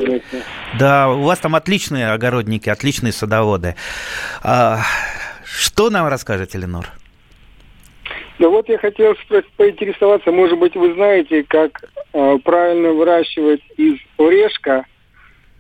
Да, 0.79 1.11
у 1.11 1.23
вас 1.23 1.41
там 1.41 1.55
отличные 1.57 2.13
огородники, 2.13 2.69
отличные 2.69 3.13
садоводы. 3.13 3.75
А, 4.43 4.81
что 5.55 5.91
нам 5.91 6.09
расскажет 6.09 6.55
Эленор? 6.55 6.87
Да 8.39 8.49
вот 8.49 8.69
я 8.69 8.79
хотел 8.79 9.15
поинтересоваться, 9.57 10.33
может 10.33 10.59
быть, 10.59 10.75
вы 10.75 10.95
знаете, 10.95 11.45
как 11.45 11.85
э, 12.13 12.39
правильно 12.43 12.91
выращивать 12.91 13.63
из 13.77 13.99
орешка. 14.17 14.85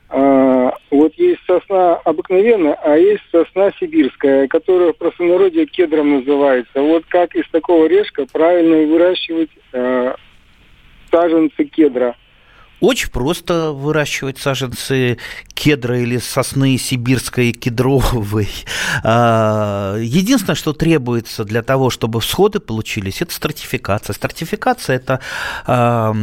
Э, 0.09 0.71
вот 0.91 1.15
есть 1.15 1.41
сосна 1.47 1.97
обыкновенная, 1.97 2.75
а 2.83 2.97
есть 2.97 3.23
сосна 3.31 3.71
сибирская, 3.79 4.49
которая 4.49 4.93
в 4.93 4.97
простонародье 4.97 5.67
кедром 5.67 6.19
называется. 6.19 6.81
Вот 6.81 7.05
как 7.07 7.35
из 7.37 7.49
такого 7.51 7.85
орешка 7.85 8.27
правильно 8.27 8.91
выращивать 8.93 9.51
э, 9.73 10.15
саженцы 11.11 11.65
кедра? 11.65 12.17
Очень 12.83 13.11
просто 13.11 13.71
выращивать 13.71 14.39
саженцы 14.39 15.17
кедра 15.55 16.01
или 16.01 16.19
сосны 16.19 16.77
сибирской 16.79 17.53
кедровой. 17.53 18.49
А, 19.05 19.97
единственное, 19.99 20.55
что 20.55 20.73
требуется 20.73 21.45
для 21.45 21.63
того, 21.63 21.91
чтобы 21.91 22.21
всходы 22.21 22.61
получились, 22.61 23.23
это 23.23 23.33
стратификация. 23.33 24.15
Стратификация– 24.15 24.97
это 25.03 25.21
а, 25.67 26.15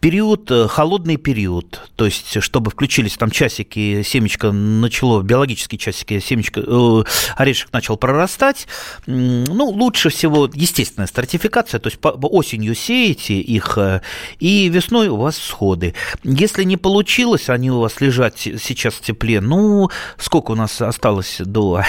период, 0.00 0.50
холодный 0.68 1.16
период. 1.16 1.88
То 1.96 2.04
есть, 2.04 2.42
чтобы 2.42 2.70
включились 2.70 3.16
там 3.16 3.30
часики, 3.30 4.02
семечко 4.02 4.50
начало, 4.52 5.22
биологические 5.22 5.78
часики, 5.78 6.20
семечко, 6.20 6.62
э, 6.66 7.04
орешек 7.36 7.72
начал 7.72 7.96
прорастать. 7.96 8.66
Ну, 9.06 9.66
лучше 9.66 10.08
всего 10.08 10.50
естественная 10.52 11.06
стратификация, 11.06 11.80
то 11.80 11.88
есть 11.88 11.98
осенью 12.02 12.74
сеете 12.74 13.34
их, 13.40 13.78
э, 13.78 14.00
и 14.40 14.68
весной 14.68 15.08
у 15.08 15.16
вас 15.16 15.36
всход 15.36 15.73
годы. 15.74 15.94
Если 16.22 16.64
не 16.64 16.76
получилось, 16.76 17.48
они 17.50 17.70
у 17.70 17.80
вас 17.80 18.00
лежат 18.00 18.38
сейчас 18.38 18.94
в 18.94 19.00
тепле, 19.00 19.40
ну, 19.40 19.90
сколько 20.18 20.52
у 20.52 20.54
нас 20.54 20.80
осталось 20.80 21.40
до 21.44 21.82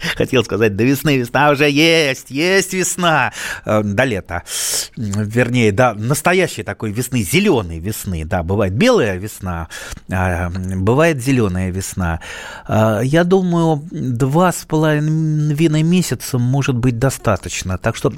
хотел 0.16 0.44
сказать, 0.44 0.76
до 0.76 0.84
весны. 0.84 1.18
Весна 1.18 1.50
уже 1.50 1.68
есть, 1.68 2.30
есть 2.30 2.72
весна. 2.72 3.32
Э, 3.64 3.82
до 3.82 4.04
лета. 4.04 4.42
Вернее, 4.96 5.72
да, 5.72 5.94
настоящей 5.94 6.62
такой 6.62 6.92
весны, 6.92 7.22
зеленой 7.22 7.80
весны. 7.80 8.24
Да, 8.24 8.42
бывает 8.42 8.74
белая 8.74 9.16
весна, 9.18 9.68
а 10.10 10.50
бывает 10.50 11.20
зеленая 11.20 11.70
весна. 11.70 12.20
Э, 12.68 13.00
я 13.02 13.24
думаю, 13.24 13.82
два 13.90 14.52
с 14.52 14.64
половиной 14.64 15.82
месяца 15.82 16.38
может 16.38 16.76
быть 16.76 16.98
достаточно. 16.98 17.78
Так 17.78 17.96
что 17.96 18.12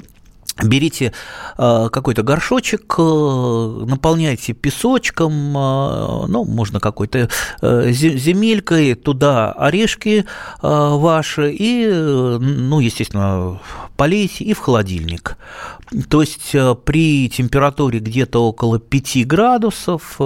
Берите 0.63 1.13
э, 1.57 1.89
какой-то 1.91 2.23
горшочек, 2.23 2.95
э, 2.97 3.85
наполняйте 3.87 4.53
песочком, 4.53 5.33
э, 5.57 6.27
ну, 6.27 6.45
можно 6.45 6.79
какой-то 6.79 7.29
земелькой, 7.61 8.95
туда 8.95 9.51
орешки 9.51 10.25
ваши 10.61 11.51
и, 11.51 11.87
ну, 11.87 12.79
естественно, 12.79 13.59
полейте 13.97 14.43
и 14.43 14.53
в 14.53 14.59
холодильник. 14.59 15.37
То 16.09 16.21
есть 16.21 16.55
э, 16.55 16.75
при 16.75 17.29
температуре 17.29 17.99
где-то 17.99 18.47
около 18.47 18.79
5 18.79 19.27
градусов, 19.27 20.15
э, 20.19 20.23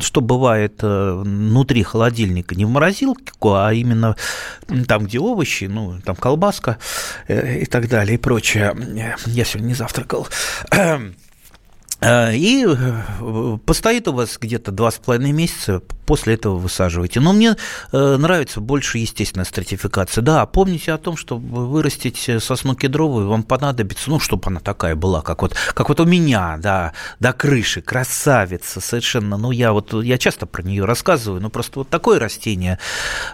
что 0.00 0.20
бывает 0.20 0.80
внутри 0.80 1.82
холодильника, 1.82 2.54
не 2.54 2.64
в 2.64 2.70
морозилку, 2.70 3.54
а 3.54 3.72
именно 3.72 4.16
там, 4.86 5.04
где 5.06 5.18
овощи, 5.18 5.64
ну, 5.64 6.00
там 6.04 6.14
колбаска 6.16 6.78
и 7.28 7.66
так 7.66 7.88
далее, 7.88 8.14
и 8.14 8.18
прочее. 8.18 8.76
Я 9.26 9.44
сегодня 9.44 9.68
не 9.68 9.74
завтракал. 9.74 10.28
И 12.00 12.66
постоит 13.66 14.06
у 14.08 14.12
вас 14.12 14.38
где-то 14.40 14.70
два 14.70 14.90
с 14.90 14.96
половиной 14.96 15.32
месяца, 15.32 15.82
после 16.08 16.34
этого 16.34 16.56
высаживаете. 16.56 17.20
Но 17.20 17.34
мне 17.34 17.56
э, 17.92 18.16
нравится 18.16 18.62
больше 18.62 18.96
естественная 18.96 19.44
стратификация. 19.44 20.22
Да, 20.22 20.46
помните 20.46 20.92
о 20.92 20.98
том, 20.98 21.18
что 21.18 21.36
вырастить 21.36 22.30
сосну 22.40 22.74
кедровую 22.74 23.28
вам 23.28 23.42
понадобится, 23.42 24.08
ну, 24.08 24.18
чтобы 24.18 24.44
она 24.46 24.60
такая 24.60 24.96
была, 24.96 25.20
как 25.20 25.42
вот, 25.42 25.54
как 25.74 25.90
вот 25.90 26.00
у 26.00 26.06
меня, 26.06 26.56
да, 26.58 26.94
до 27.20 27.34
крыши, 27.34 27.82
красавица 27.82 28.80
совершенно. 28.80 29.36
Ну, 29.36 29.50
я 29.50 29.74
вот, 29.74 29.92
я 30.02 30.16
часто 30.16 30.46
про 30.46 30.62
нее 30.62 30.86
рассказываю, 30.86 31.42
но 31.42 31.50
просто 31.50 31.80
вот 31.80 31.90
такое 31.90 32.18
растение, 32.18 32.78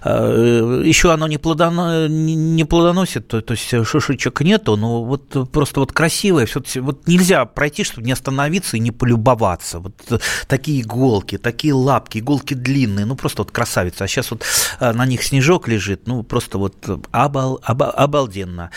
э, 0.03 0.83
еще 0.85 1.13
оно 1.13 1.29
не, 1.29 1.39
плодоно, 1.39 2.09
не 2.09 2.65
плодоносит, 2.65 3.29
то, 3.29 3.41
то 3.41 3.53
есть 3.53 3.69
шишечек 3.69 4.41
нету, 4.41 4.77
но 4.77 5.05
вот 5.05 5.51
просто 5.53 5.79
вот 5.79 5.93
красивое, 5.93 6.47
все, 6.47 6.61
вот 6.81 7.07
нельзя 7.07 7.45
пройти, 7.45 7.85
чтобы 7.85 8.05
не 8.05 8.13
остановиться 8.13 8.54
и 8.77 8.81
не 8.81 8.91
полюбоваться. 8.91 9.81
Вот 9.81 10.23
такие 10.47 10.83
иголки, 10.83 11.39
такие 11.39 11.75
лапки, 11.75 12.19
иголки 12.19 12.55
длинные, 12.55 13.07
ну 13.07 13.17
просто 13.17 13.43
вот 13.43 13.51
красавица. 13.51 14.05
А 14.05 14.09
сейчас 14.09 14.31
вот 14.31 14.45
э, 14.81 14.93
на 14.93 15.07
них 15.07 15.23
снежок 15.23 15.69
лежит, 15.69 16.07
ну 16.07 16.23
просто 16.23 16.59
вот 16.59 16.75
обал, 17.11 17.61
обал, 17.63 17.93
обалденно. 17.97 18.71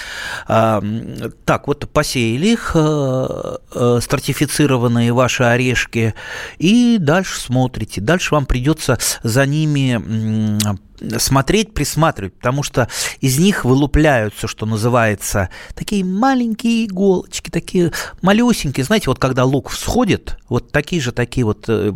А, 0.48 0.84
так, 1.46 1.68
вот 1.68 1.90
посеяли 1.92 2.48
их, 2.48 2.72
э, 2.76 3.58
э, 3.74 4.00
стратифицированные 4.02 5.14
ваши 5.14 5.44
орешки, 5.44 6.14
и 6.58 6.98
дальше 7.00 7.40
смотрите. 7.40 8.02
Дальше 8.02 8.34
вам 8.34 8.46
придется 8.46 8.98
за 9.24 9.46
ними 9.46 10.58
смотреть, 11.18 11.74
присматривать, 11.74 12.34
потому 12.34 12.64
что 12.64 12.88
из 13.22 13.38
них 13.38 13.66
вылупляются, 13.66 14.48
что 14.48 14.66
называется, 14.66 15.50
такие 15.76 16.04
маленькие 16.04 16.86
иголочки, 16.86 17.50
такие 17.50 17.92
малюсенькие. 18.22 18.84
Знаете, 18.84 19.10
вот 19.10 19.20
когда 19.20 19.46
лук 19.46 19.70
всходит, 19.70 20.38
вот 20.50 20.72
такие 20.72 21.02
же 21.02 21.12
такие 21.12 21.46
вот 21.46 21.66
э, 21.68 21.94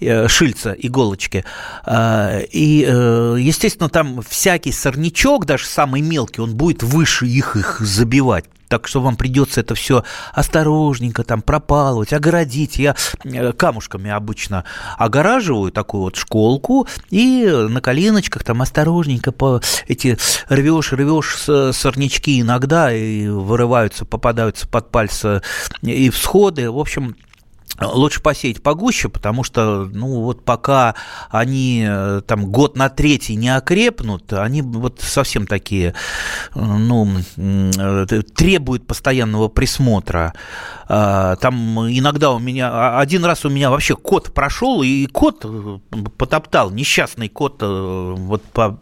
э, 0.00 0.28
шильца, 0.28 0.72
иголочки. 0.72 1.44
Э, 1.86 2.42
и, 2.50 2.84
э, 2.86 3.36
естественно, 3.38 3.88
там 3.88 4.22
всякий 4.22 4.72
сорнячок, 4.72 5.46
даже 5.46 5.66
самый 5.66 6.02
мелкий, 6.02 6.40
он 6.40 6.54
будет 6.54 6.82
выше 6.82 7.26
их, 7.26 7.56
их 7.56 7.80
забивать 7.80 8.44
так 8.68 8.86
что 8.86 9.00
вам 9.00 9.16
придется 9.16 9.60
это 9.60 9.74
все 9.74 10.04
осторожненько 10.32 11.24
там 11.24 11.42
пропалывать, 11.42 12.12
огородить. 12.12 12.78
Я 12.78 12.94
э, 13.24 13.52
камушками 13.52 14.10
обычно 14.10 14.64
огораживаю 14.96 15.72
такую 15.72 16.04
вот 16.04 16.16
школку 16.16 16.86
и 17.10 17.46
на 17.46 17.80
коленочках 17.80 18.44
там 18.44 18.62
осторожненько 18.62 19.32
по 19.32 19.60
эти 19.86 20.18
рвешь, 20.48 20.92
рвешь 20.92 21.36
сорнячки 21.74 22.40
иногда 22.40 22.92
и 22.92 23.28
вырываются, 23.28 24.04
попадаются 24.04 24.68
под 24.68 24.90
пальцы 24.90 25.42
и 25.82 26.10
всходы. 26.10 26.70
В 26.70 26.78
общем, 26.78 27.16
лучше 27.80 28.20
посеять 28.20 28.62
погуще, 28.62 29.08
потому 29.08 29.44
что, 29.44 29.88
ну, 29.92 30.22
вот 30.22 30.44
пока 30.44 30.94
они 31.30 31.84
э, 31.88 32.22
там 32.26 32.46
год 32.46 32.76
на 32.76 32.88
третий 32.88 33.36
не 33.36 33.54
окрепнут, 33.54 34.32
они 34.32 34.62
вот 34.62 35.00
совсем 35.00 35.46
такие, 35.46 35.94
э, 36.54 36.60
ну, 36.60 37.08
э, 37.36 38.06
требуют 38.34 38.86
постоянного 38.86 39.48
присмотра. 39.48 40.34
А, 40.90 41.36
там 41.36 41.86
иногда 41.88 42.30
у 42.32 42.38
меня, 42.38 42.70
а, 42.72 43.00
один 43.00 43.24
раз 43.24 43.44
у 43.44 43.50
меня 43.50 43.70
вообще 43.70 43.94
кот 43.94 44.32
прошел, 44.32 44.82
и 44.82 45.06
кот 45.06 45.44
потоптал, 46.16 46.70
несчастный 46.70 47.28
кот 47.28 47.62
вот 47.62 48.42
по 48.44 48.78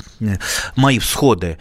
мои 0.77 0.99
всходы. 1.01 1.59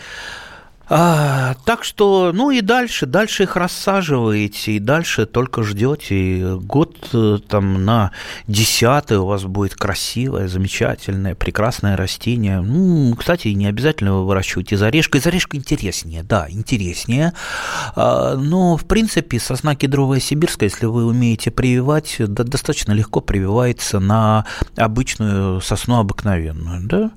А, 0.87 1.55
так 1.65 1.83
что, 1.83 2.31
ну 2.33 2.51
и 2.51 2.61
дальше, 2.61 3.05
дальше 3.07 3.43
их 3.43 3.55
рассаживаете, 3.55 4.73
и 4.73 4.79
дальше 4.79 5.25
только 5.25 5.63
ждете. 5.63 6.15
И 6.15 6.43
год 6.59 6.95
э, 7.13 7.39
там 7.47 7.83
на 7.85 8.11
десятый 8.47 9.17
у 9.17 9.25
вас 9.25 9.43
будет 9.43 9.75
красивое, 9.75 10.47
замечательное, 10.47 11.33
прекрасное 11.33 11.97
растение. 11.97 12.61
Ну, 12.61 13.15
кстати, 13.15 13.47
не 13.49 13.65
обязательно 13.65 14.09
его 14.09 14.25
выращивать 14.25 14.73
из 14.73 14.81
орешка. 14.81 15.17
Из 15.17 15.25
орешка 15.25 15.57
интереснее, 15.57 16.21
да, 16.21 16.45
интереснее. 16.49 17.33
А, 17.95 18.35
но, 18.35 18.77
в 18.77 18.85
принципе, 18.85 19.39
сосна 19.39 19.75
кедровая 19.75 20.19
сибирская, 20.19 20.69
если 20.69 20.85
вы 20.85 21.05
умеете 21.05 21.49
прививать, 21.49 22.15
да, 22.19 22.43
достаточно 22.43 22.91
легко 22.91 23.21
прививается 23.21 23.99
на 23.99 24.45
обычную 24.77 25.61
сосну 25.61 25.99
обыкновенную, 25.99 26.87
да? 26.87 27.11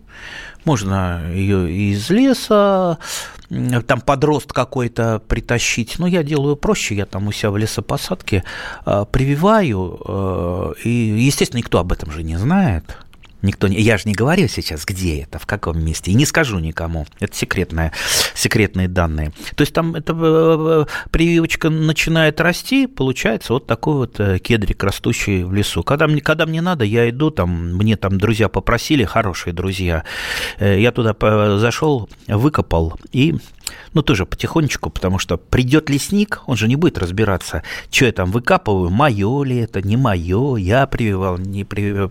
Можно 0.64 1.23
ее 1.33 1.73
из 1.73 2.11
леса, 2.11 2.99
там 3.49 4.01
подрост 4.01 4.53
какой-то 4.53 5.21
притащить. 5.27 5.99
Но 5.99 6.07
я 6.07 6.23
делаю 6.23 6.57
проще, 6.57 6.95
я 6.95 7.07
там 7.07 7.29
у 7.29 7.33
себя 7.33 7.51
в 7.51 7.57
лесопосадке 7.57 8.45
э, 8.85 9.05
прививаю, 9.11 10.01
э, 10.07 10.73
и, 10.85 10.91
естественно, 10.91 11.59
никто 11.59 11.79
об 11.79 11.93
этом 11.93 12.11
же 12.11 12.23
не 12.23 12.37
знает. 12.37 12.99
Никто 13.42 13.68
не, 13.68 13.81
я 13.81 13.96
же 13.98 14.05
не 14.07 14.14
говорю 14.14 14.48
сейчас, 14.48 14.85
где 14.85 15.22
это, 15.22 15.38
в 15.38 15.46
каком 15.46 15.85
месте, 15.85 16.11
и 16.11 16.14
не 16.14 16.27
скажу 16.27 16.59
никому. 16.59 17.07
Это 17.20 17.37
секретные, 17.37 17.92
секретные 18.35 18.88
данные. 18.88 19.33
То 19.55 19.62
есть 19.62 19.72
там 19.72 19.94
эта 19.94 20.12
э, 20.16 20.87
прививочка 21.11 21.70
начинает 21.70 22.40
расти, 22.40 22.87
получается 22.87 23.53
вот 23.53 23.66
такой 23.66 23.94
вот 23.94 24.18
э, 24.18 24.38
кедрик, 24.38 24.83
растущий 24.83 25.44
в 25.44 25.53
лесу. 25.53 25.85
Когда 25.85 26.09
мне, 26.09 26.20
когда 26.20 26.46
мне 26.46 26.61
надо, 26.61 26.85
я 26.85 27.09
иду, 27.09 27.31
там, 27.31 27.77
мне 27.77 27.96
там 27.96 28.18
друзья 28.18 28.48
попросили, 28.48 29.05
хорошие 29.05 29.53
друзья, 29.53 30.05
э, 30.59 30.81
я 30.81 30.90
туда 30.90 31.14
зашел, 31.59 32.09
выкопал 32.27 32.98
и 33.12 33.37
ну, 33.93 34.03
тоже 34.03 34.27
потихонечку, 34.27 34.91
потому 34.91 35.19
что 35.19 35.37
придет 35.37 35.91
лесник, 35.91 36.43
он 36.47 36.57
же 36.57 36.69
не 36.69 36.77
будет 36.77 36.99
разбираться, 36.99 37.63
что 37.91 38.07
я 38.07 38.13
там 38.13 38.31
выкапываю, 38.31 38.91
мое 38.91 39.45
ли 39.45 39.57
это, 39.59 39.83
не 39.83 39.97
мое, 39.97 40.57
я 40.57 40.87
прививал, 40.87 41.39
не 41.39 41.65
прививал. 41.65 42.11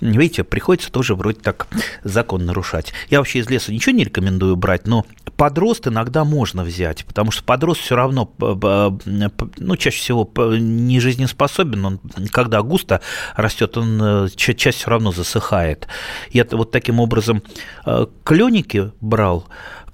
Видите, 0.00 0.44
приходится 0.44 0.90
тоже 0.90 1.14
вроде 1.14 1.40
так 1.40 1.66
закон 2.04 2.46
нарушать. 2.46 2.92
Я 3.10 3.18
вообще 3.18 3.40
из 3.40 3.50
леса 3.50 3.72
ничего 3.72 3.94
не 3.94 4.04
рекомендую 4.04 4.56
брать, 4.56 4.86
но 4.86 5.04
подрост 5.36 5.86
иногда 5.86 6.24
можно 6.24 6.64
взять, 6.64 7.04
потому 7.04 7.30
что 7.30 7.44
подрост 7.44 7.80
все 7.80 7.96
равно, 7.96 8.32
ну, 8.38 9.76
чаще 9.76 9.98
всего 9.98 10.30
не 10.56 11.00
жизнеспособен, 11.00 11.84
он, 11.84 12.00
когда 12.30 12.62
густо 12.62 13.00
растет, 13.36 13.76
он 13.76 14.00
э, 14.00 14.28
часть 14.36 14.78
все 14.78 14.90
равно 14.90 15.12
засыхает. 15.12 15.86
Я 16.30 16.46
вот 16.50 16.70
таким 16.70 17.00
образом 17.00 17.42
э, 17.86 18.06
кленики 18.24 18.92
брал, 19.00 19.46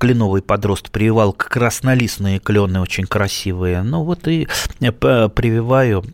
кленовый 0.05 0.43
подрост 0.43 0.90
прививал 0.90 1.33
краснолистные 1.33 2.38
клены 2.38 2.83
очень 2.83 3.07
красивые. 3.07 3.83
Ну 3.83 4.03
вот 4.05 4.29
и 4.29 4.47
э, 4.83 5.29
прививаю 5.31 6.05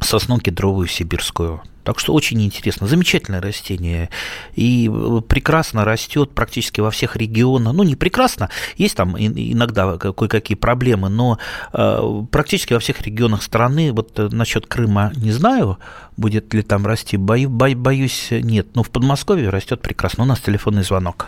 сосну 0.00 0.38
кедровую 0.38 0.86
сибирскую. 0.86 1.60
Так 1.84 1.98
что 1.98 2.14
очень 2.14 2.42
интересно. 2.42 2.86
Замечательное 2.86 3.42
растение. 3.42 4.08
И 4.54 4.90
э, 4.90 5.20
прекрасно 5.28 5.84
растет 5.84 6.30
практически 6.30 6.80
во 6.80 6.90
всех 6.90 7.14
регионах. 7.14 7.74
Ну, 7.74 7.82
не 7.82 7.94
прекрасно, 7.94 8.48
есть 8.78 8.96
там 8.96 9.14
иногда 9.18 9.98
кое-какие 9.98 10.56
проблемы, 10.56 11.10
но 11.10 11.38
э, 11.74 12.22
практически 12.30 12.72
во 12.72 12.80
всех 12.80 13.02
регионах 13.02 13.42
страны, 13.42 13.92
вот 13.92 14.16
насчет 14.32 14.66
Крыма 14.66 15.12
не 15.14 15.32
знаю, 15.32 15.78
будет 16.16 16.54
ли 16.54 16.62
там 16.62 16.86
расти, 16.86 17.18
бою, 17.18 17.50
боюсь, 17.50 18.28
нет. 18.30 18.68
Но 18.74 18.82
в 18.82 18.88
Подмосковье 18.88 19.50
растет 19.50 19.82
прекрасно. 19.82 20.24
У 20.24 20.26
нас 20.26 20.40
телефонный 20.40 20.84
звонок. 20.84 21.26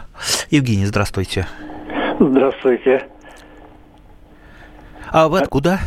Евгений, 0.50 0.86
здравствуйте. 0.86 1.46
Здравствуйте. 2.18 3.06
А 5.12 5.28
вы 5.28 5.38
откуда? 5.38 5.78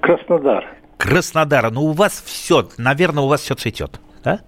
Краснодар. 0.00 0.64
Краснодар. 0.96 1.70
Ну, 1.70 1.82
у 1.82 1.92
вас 1.92 2.22
все, 2.24 2.66
наверное, 2.78 3.24
у 3.24 3.28
вас 3.28 3.42
все 3.42 3.54
цветет, 3.54 4.00
да? 4.24 4.40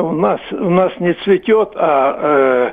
У 0.00 0.12
нас, 0.12 0.40
у 0.52 0.70
нас 0.70 0.92
не 1.00 1.14
цветет, 1.24 1.72
а 1.74 2.72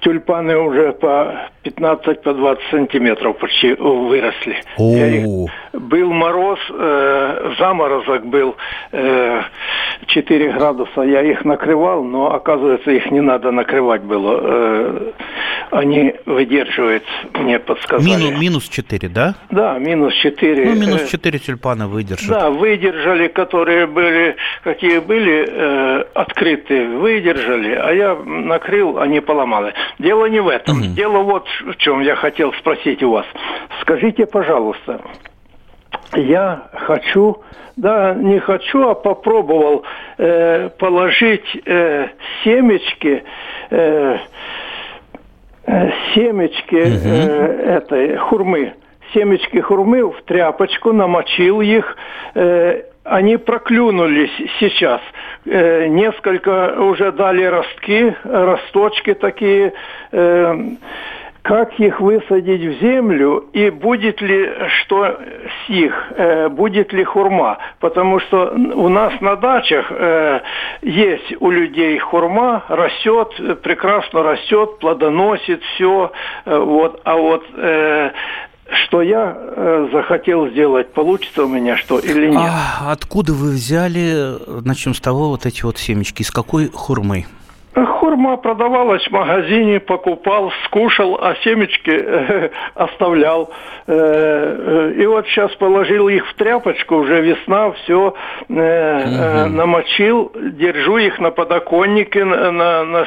тюльпаны 0.00 0.56
уже 0.56 0.92
по 0.92 1.50
15 1.62 2.22
по 2.22 2.32
20 2.32 2.64
сантиметров 2.70 3.36
почти 3.38 3.74
выросли. 3.74 4.56
Их, 4.78 5.50
был 5.72 6.12
мороз, 6.12 6.58
э, 6.70 7.54
заморозок 7.58 8.26
был 8.26 8.56
э, 8.92 9.42
4 10.06 10.52
градуса. 10.52 11.02
Я 11.02 11.22
их 11.22 11.44
накрывал, 11.44 12.04
но 12.04 12.32
оказывается 12.34 12.90
их 12.90 13.10
не 13.10 13.20
надо 13.20 13.50
накрывать 13.50 14.02
было. 14.02 14.40
Э, 14.42 15.12
они 15.70 16.14
выдерживают, 16.26 17.04
мне 17.34 17.58
подсказали. 17.58 18.24
Минус, 18.24 18.40
минус 18.40 18.68
4, 18.68 19.08
да? 19.08 19.34
Да, 19.50 19.78
минус 19.78 20.14
4. 20.14 20.66
Ну, 20.66 20.74
минус 20.74 21.08
4 21.10 21.38
тюльпана 21.38 21.88
выдержат. 21.88 22.28
Да, 22.28 22.50
выдержали, 22.50 23.28
которые 23.28 23.86
были, 23.86 24.36
какие 24.62 24.98
были 24.98 25.46
э, 25.48 26.04
открытые, 26.14 26.86
выдержали, 26.88 27.72
а 27.74 27.92
я 27.92 28.14
накрыл, 28.24 28.98
они 28.98 29.20
поломали. 29.20 29.74
Дело 29.98 30.26
не 30.26 30.40
в 30.40 30.48
этом. 30.48 30.78
Угу. 30.78 30.86
Дело 30.94 31.18
вот 31.18 31.46
в 31.60 31.76
чем 31.76 32.00
я 32.00 32.16
хотел 32.16 32.52
спросить 32.54 33.02
у 33.02 33.10
вас. 33.10 33.26
Скажите, 33.80 34.26
пожалуйста, 34.26 35.00
я 36.14 36.68
хочу, 36.72 37.42
да, 37.76 38.14
не 38.14 38.38
хочу, 38.40 38.88
а 38.88 38.94
попробовал 38.94 39.84
э, 40.18 40.70
положить 40.78 41.62
э, 41.64 42.08
семечки, 42.42 43.24
э, 43.70 44.18
э 45.66 45.90
семечки 46.14 46.76
э, 46.76 47.76
этой 47.76 48.16
хурмы, 48.16 48.74
семечки 49.12 49.58
хурмы 49.60 50.10
в 50.10 50.22
тряпочку, 50.22 50.92
намочил 50.92 51.60
их, 51.60 51.96
э, 52.34 52.82
они 53.08 53.36
проклюнулись 53.36 54.32
сейчас. 54.58 55.00
Э, 55.44 55.86
несколько 55.86 56.80
уже 56.80 57.12
дали 57.12 57.44
ростки, 57.44 58.14
росточки 58.24 59.14
такие. 59.14 59.72
Э, 60.12 60.54
как 61.46 61.78
их 61.78 62.00
высадить 62.00 62.60
в 62.60 62.80
землю 62.80 63.44
и 63.52 63.70
будет 63.70 64.20
ли 64.20 64.50
что 64.80 65.06
с 65.06 65.68
них, 65.68 66.12
э, 66.16 66.48
будет 66.48 66.92
ли 66.92 67.04
хурма. 67.04 67.58
Потому 67.78 68.18
что 68.18 68.52
у 68.74 68.88
нас 68.88 69.12
на 69.20 69.36
дачах 69.36 69.86
э, 69.90 70.40
есть 70.82 71.36
у 71.38 71.50
людей 71.50 71.98
хурма, 71.98 72.64
растет, 72.68 73.60
прекрасно 73.62 74.24
растет, 74.24 74.80
плодоносит 74.80 75.62
все. 75.62 76.10
Э, 76.46 76.58
вот, 76.58 77.00
а 77.04 77.14
вот 77.14 77.44
э, 77.56 78.10
что 78.68 79.02
я 79.02 79.36
э, 79.36 79.88
захотел 79.92 80.48
сделать, 80.48 80.92
получится 80.92 81.44
у 81.44 81.48
меня 81.48 81.76
что 81.76 81.98
или 81.98 82.28
нет. 82.28 82.40
А 82.40 82.92
откуда 82.92 83.32
вы 83.32 83.50
взяли, 83.50 84.36
начнем 84.64 84.94
с 84.94 85.00
того, 85.00 85.28
вот 85.28 85.46
эти 85.46 85.62
вот 85.62 85.78
семечки, 85.78 86.22
из 86.22 86.30
какой 86.30 86.68
хурмы? 86.70 87.26
Хурма 87.84 88.38
продавалась 88.38 89.06
в 89.06 89.10
магазине, 89.10 89.80
покупал, 89.80 90.50
скушал, 90.64 91.18
а 91.20 91.34
семечки 91.44 91.90
э, 91.90 92.50
оставлял. 92.74 93.50
Э, 93.86 94.92
э, 94.96 95.02
и 95.02 95.06
вот 95.06 95.26
сейчас 95.26 95.54
положил 95.56 96.08
их 96.08 96.26
в 96.26 96.34
тряпочку, 96.34 96.96
уже 96.96 97.20
весна, 97.20 97.72
все 97.72 98.14
э, 98.48 98.54
э, 98.54 99.46
намочил, 99.46 100.32
держу 100.34 100.96
их 100.96 101.18
на 101.18 101.30
подоконнике, 101.30 102.24
на, 102.24 102.50
на, 102.50 102.84
на 102.84 103.06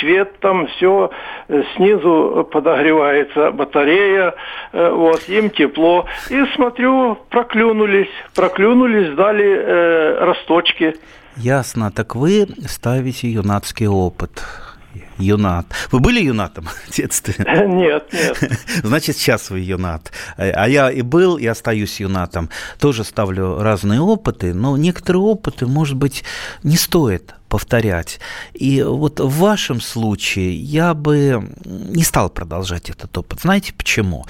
свет 0.00 0.40
там, 0.40 0.66
все 0.66 1.10
э, 1.48 1.62
снизу 1.76 2.48
подогревается 2.50 3.52
батарея, 3.52 4.34
э, 4.72 4.90
вот, 4.90 5.28
им 5.28 5.50
тепло. 5.50 6.06
И 6.30 6.44
смотрю, 6.56 7.16
проклюнулись, 7.30 8.10
проклюнулись, 8.34 9.14
дали 9.14 9.56
э, 9.56 10.24
росточки. 10.24 10.94
Ясно. 11.36 11.90
Так 11.90 12.14
вы 12.14 12.48
ставите 12.66 13.30
юнацкий 13.30 13.86
опыт. 13.86 14.42
Юнат. 15.18 15.66
Вы 15.90 16.00
были 16.00 16.20
юнатом 16.20 16.66
в 16.66 16.96
детстве? 16.96 17.34
Нет, 17.66 18.12
нет. 18.12 18.38
Значит, 18.82 19.16
сейчас 19.16 19.50
вы 19.50 19.60
юнат. 19.60 20.12
А 20.36 20.68
я 20.68 20.90
и 20.90 21.02
был, 21.02 21.36
и 21.36 21.46
остаюсь 21.46 22.00
юнатом. 22.00 22.50
Тоже 22.78 23.04
ставлю 23.04 23.60
разные 23.60 24.00
опыты, 24.00 24.54
но 24.54 24.76
некоторые 24.76 25.22
опыты, 25.22 25.66
может 25.66 25.96
быть, 25.96 26.24
не 26.62 26.76
стоит 26.76 27.34
повторять. 27.48 28.18
И 28.52 28.82
вот 28.82 29.20
в 29.20 29.38
вашем 29.38 29.80
случае 29.80 30.56
я 30.56 30.94
бы 30.94 31.48
не 31.64 32.02
стал 32.02 32.28
продолжать 32.28 32.90
этот 32.90 33.16
опыт. 33.16 33.40
Знаете 33.42 33.72
почему? 33.72 34.26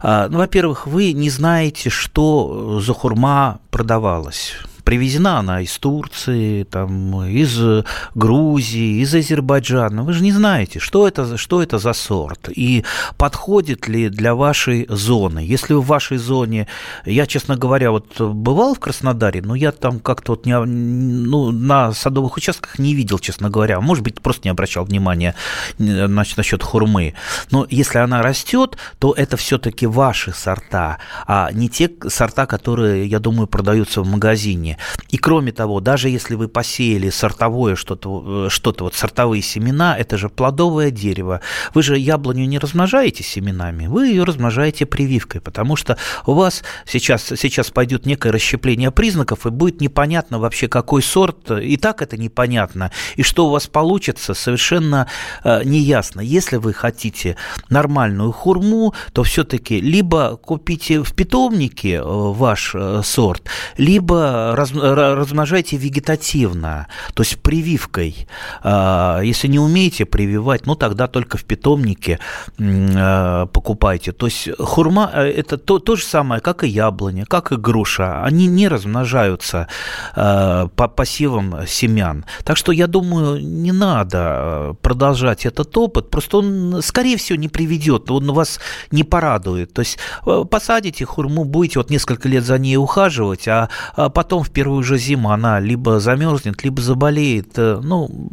А, 0.00 0.28
ну, 0.28 0.38
во-первых, 0.38 0.86
вы 0.86 1.12
не 1.12 1.28
знаете, 1.28 1.90
что 1.90 2.80
за 2.80 2.94
хурма 2.94 3.60
продавалась 3.70 4.54
Привезена 4.84 5.38
она 5.38 5.60
из 5.60 5.78
Турции, 5.78 6.64
там, 6.64 7.24
из 7.24 7.84
Грузии, 8.14 9.00
из 9.00 9.14
Азербайджана. 9.14 10.02
Вы 10.02 10.12
же 10.12 10.22
не 10.22 10.32
знаете, 10.32 10.78
что 10.78 11.06
это, 11.06 11.36
что 11.36 11.62
это 11.62 11.78
за 11.78 11.92
сорт 11.92 12.48
и 12.48 12.84
подходит 13.16 13.88
ли 13.88 14.08
для 14.08 14.34
вашей 14.34 14.86
зоны. 14.88 15.40
Если 15.40 15.74
в 15.74 15.82
вашей 15.82 16.18
зоне, 16.18 16.66
я, 17.04 17.26
честно 17.26 17.56
говоря, 17.56 17.90
вот 17.90 18.20
бывал 18.20 18.74
в 18.74 18.80
Краснодаре, 18.80 19.42
но 19.42 19.54
я 19.54 19.72
там 19.72 20.00
как-то 20.00 20.32
вот 20.32 20.46
не, 20.46 20.58
ну, 20.58 21.50
на 21.50 21.92
садовых 21.92 22.36
участках 22.36 22.78
не 22.78 22.94
видел, 22.94 23.18
честно 23.18 23.50
говоря. 23.50 23.80
Может 23.80 24.04
быть, 24.04 24.20
просто 24.20 24.42
не 24.44 24.50
обращал 24.50 24.84
внимания 24.84 25.34
значит, 25.78 26.36
насчет 26.36 26.62
хурмы. 26.62 27.14
Но 27.50 27.66
если 27.70 27.98
она 27.98 28.22
растет, 28.22 28.76
то 28.98 29.12
это 29.12 29.36
все-таки 29.36 29.86
ваши 29.86 30.32
сорта, 30.32 30.98
а 31.26 31.50
не 31.52 31.68
те 31.68 31.90
сорта, 32.08 32.46
которые, 32.46 33.06
я 33.06 33.18
думаю, 33.18 33.46
продаются 33.46 34.02
в 34.02 34.06
магазине 34.08 34.71
растения. 34.72 34.78
И 35.08 35.18
кроме 35.18 35.52
того, 35.52 35.80
даже 35.80 36.08
если 36.08 36.34
вы 36.34 36.48
посеяли 36.48 37.10
сортовое 37.10 37.76
что-то, 37.76 38.46
э, 38.46 38.48
что-то 38.50 38.84
вот 38.84 38.94
сортовые 38.94 39.42
семена, 39.42 39.96
это 39.98 40.16
же 40.16 40.28
плодовое 40.28 40.90
дерево. 40.90 41.40
Вы 41.74 41.82
же 41.82 41.98
яблоню 41.98 42.46
не 42.46 42.58
размножаете 42.58 43.22
семенами, 43.22 43.86
вы 43.86 44.08
ее 44.08 44.24
размножаете 44.24 44.86
прививкой, 44.86 45.40
потому 45.40 45.76
что 45.76 45.96
у 46.26 46.32
вас 46.32 46.62
сейчас, 46.86 47.24
сейчас 47.24 47.70
пойдет 47.70 48.06
некое 48.06 48.32
расщепление 48.32 48.90
признаков, 48.90 49.46
и 49.46 49.50
будет 49.50 49.80
непонятно 49.80 50.38
вообще, 50.38 50.68
какой 50.68 51.02
сорт, 51.02 51.50
и 51.50 51.76
так 51.76 52.02
это 52.02 52.16
непонятно, 52.16 52.90
и 53.16 53.22
что 53.22 53.46
у 53.46 53.50
вас 53.50 53.66
получится, 53.66 54.34
совершенно 54.34 55.06
э, 55.44 55.62
неясно. 55.64 56.20
Если 56.20 56.56
вы 56.56 56.72
хотите 56.72 57.36
нормальную 57.68 58.32
хурму, 58.32 58.94
то 59.12 59.22
все-таки 59.22 59.80
либо 59.80 60.36
купите 60.36 61.02
в 61.02 61.12
питомнике 61.14 61.96
э, 61.96 62.02
ваш 62.04 62.74
э, 62.74 63.02
сорт, 63.04 63.42
либо 63.76 64.54
раз, 64.62 64.72
размножайте 64.72 65.76
вегетативно, 65.76 66.86
то 67.14 67.22
есть 67.22 67.38
прививкой. 67.38 68.26
А, 68.62 69.20
если 69.20 69.48
не 69.48 69.58
умеете 69.58 70.04
прививать, 70.04 70.66
ну 70.66 70.74
тогда 70.74 71.08
только 71.08 71.38
в 71.38 71.44
питомнике 71.44 72.18
а, 72.58 73.46
покупайте. 73.46 74.12
То 74.12 74.26
есть 74.26 74.48
хурма 74.58 75.10
э, 75.12 75.22
это 75.30 75.58
то, 75.58 75.78
то 75.78 75.96
же 75.96 76.04
самое, 76.04 76.40
как 76.40 76.64
и 76.64 76.68
яблоня, 76.68 77.24
как 77.26 77.52
и 77.52 77.56
груша. 77.56 78.22
Они 78.24 78.46
не 78.46 78.68
размножаются 78.68 79.68
а, 80.14 80.68
по 80.68 80.88
посевам 80.88 81.66
семян. 81.66 82.24
Так 82.44 82.56
что 82.56 82.72
я 82.72 82.86
думаю, 82.86 83.42
не 83.42 83.72
надо 83.72 84.76
продолжать 84.82 85.46
этот 85.46 85.76
опыт. 85.76 86.10
Просто 86.10 86.38
он, 86.38 86.80
скорее 86.82 87.16
всего, 87.16 87.38
не 87.38 87.48
приведет, 87.48 88.10
он 88.10 88.32
вас 88.32 88.60
не 88.90 89.04
порадует. 89.04 89.72
То 89.72 89.80
есть 89.80 89.98
э, 90.26 90.44
посадите 90.48 91.04
хурму, 91.04 91.44
будете 91.44 91.78
вот 91.78 91.90
несколько 91.90 92.28
лет 92.28 92.44
за 92.44 92.58
ней 92.58 92.76
ухаживать, 92.76 93.48
а 93.48 93.68
потом 93.96 94.44
в 94.44 94.51
первую 94.52 94.82
же 94.82 94.98
зиму 94.98 95.30
она 95.30 95.60
либо 95.60 96.00
замерзнет, 96.00 96.62
либо 96.64 96.80
заболеет. 96.80 97.58
Э, 97.58 97.80
ну, 97.82 98.30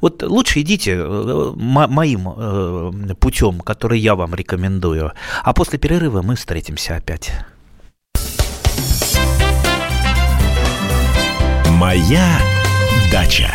вот 0.00 0.22
лучше 0.22 0.60
идите 0.60 0.96
э, 0.98 1.52
моим 1.56 2.28
э, 2.28 3.14
путем, 3.18 3.60
который 3.60 3.98
я 3.98 4.14
вам 4.14 4.34
рекомендую. 4.34 5.12
А 5.42 5.52
после 5.52 5.78
перерыва 5.78 6.22
мы 6.22 6.36
встретимся 6.36 6.96
опять. 6.96 7.32
Моя 11.70 12.38
дача. 13.10 13.54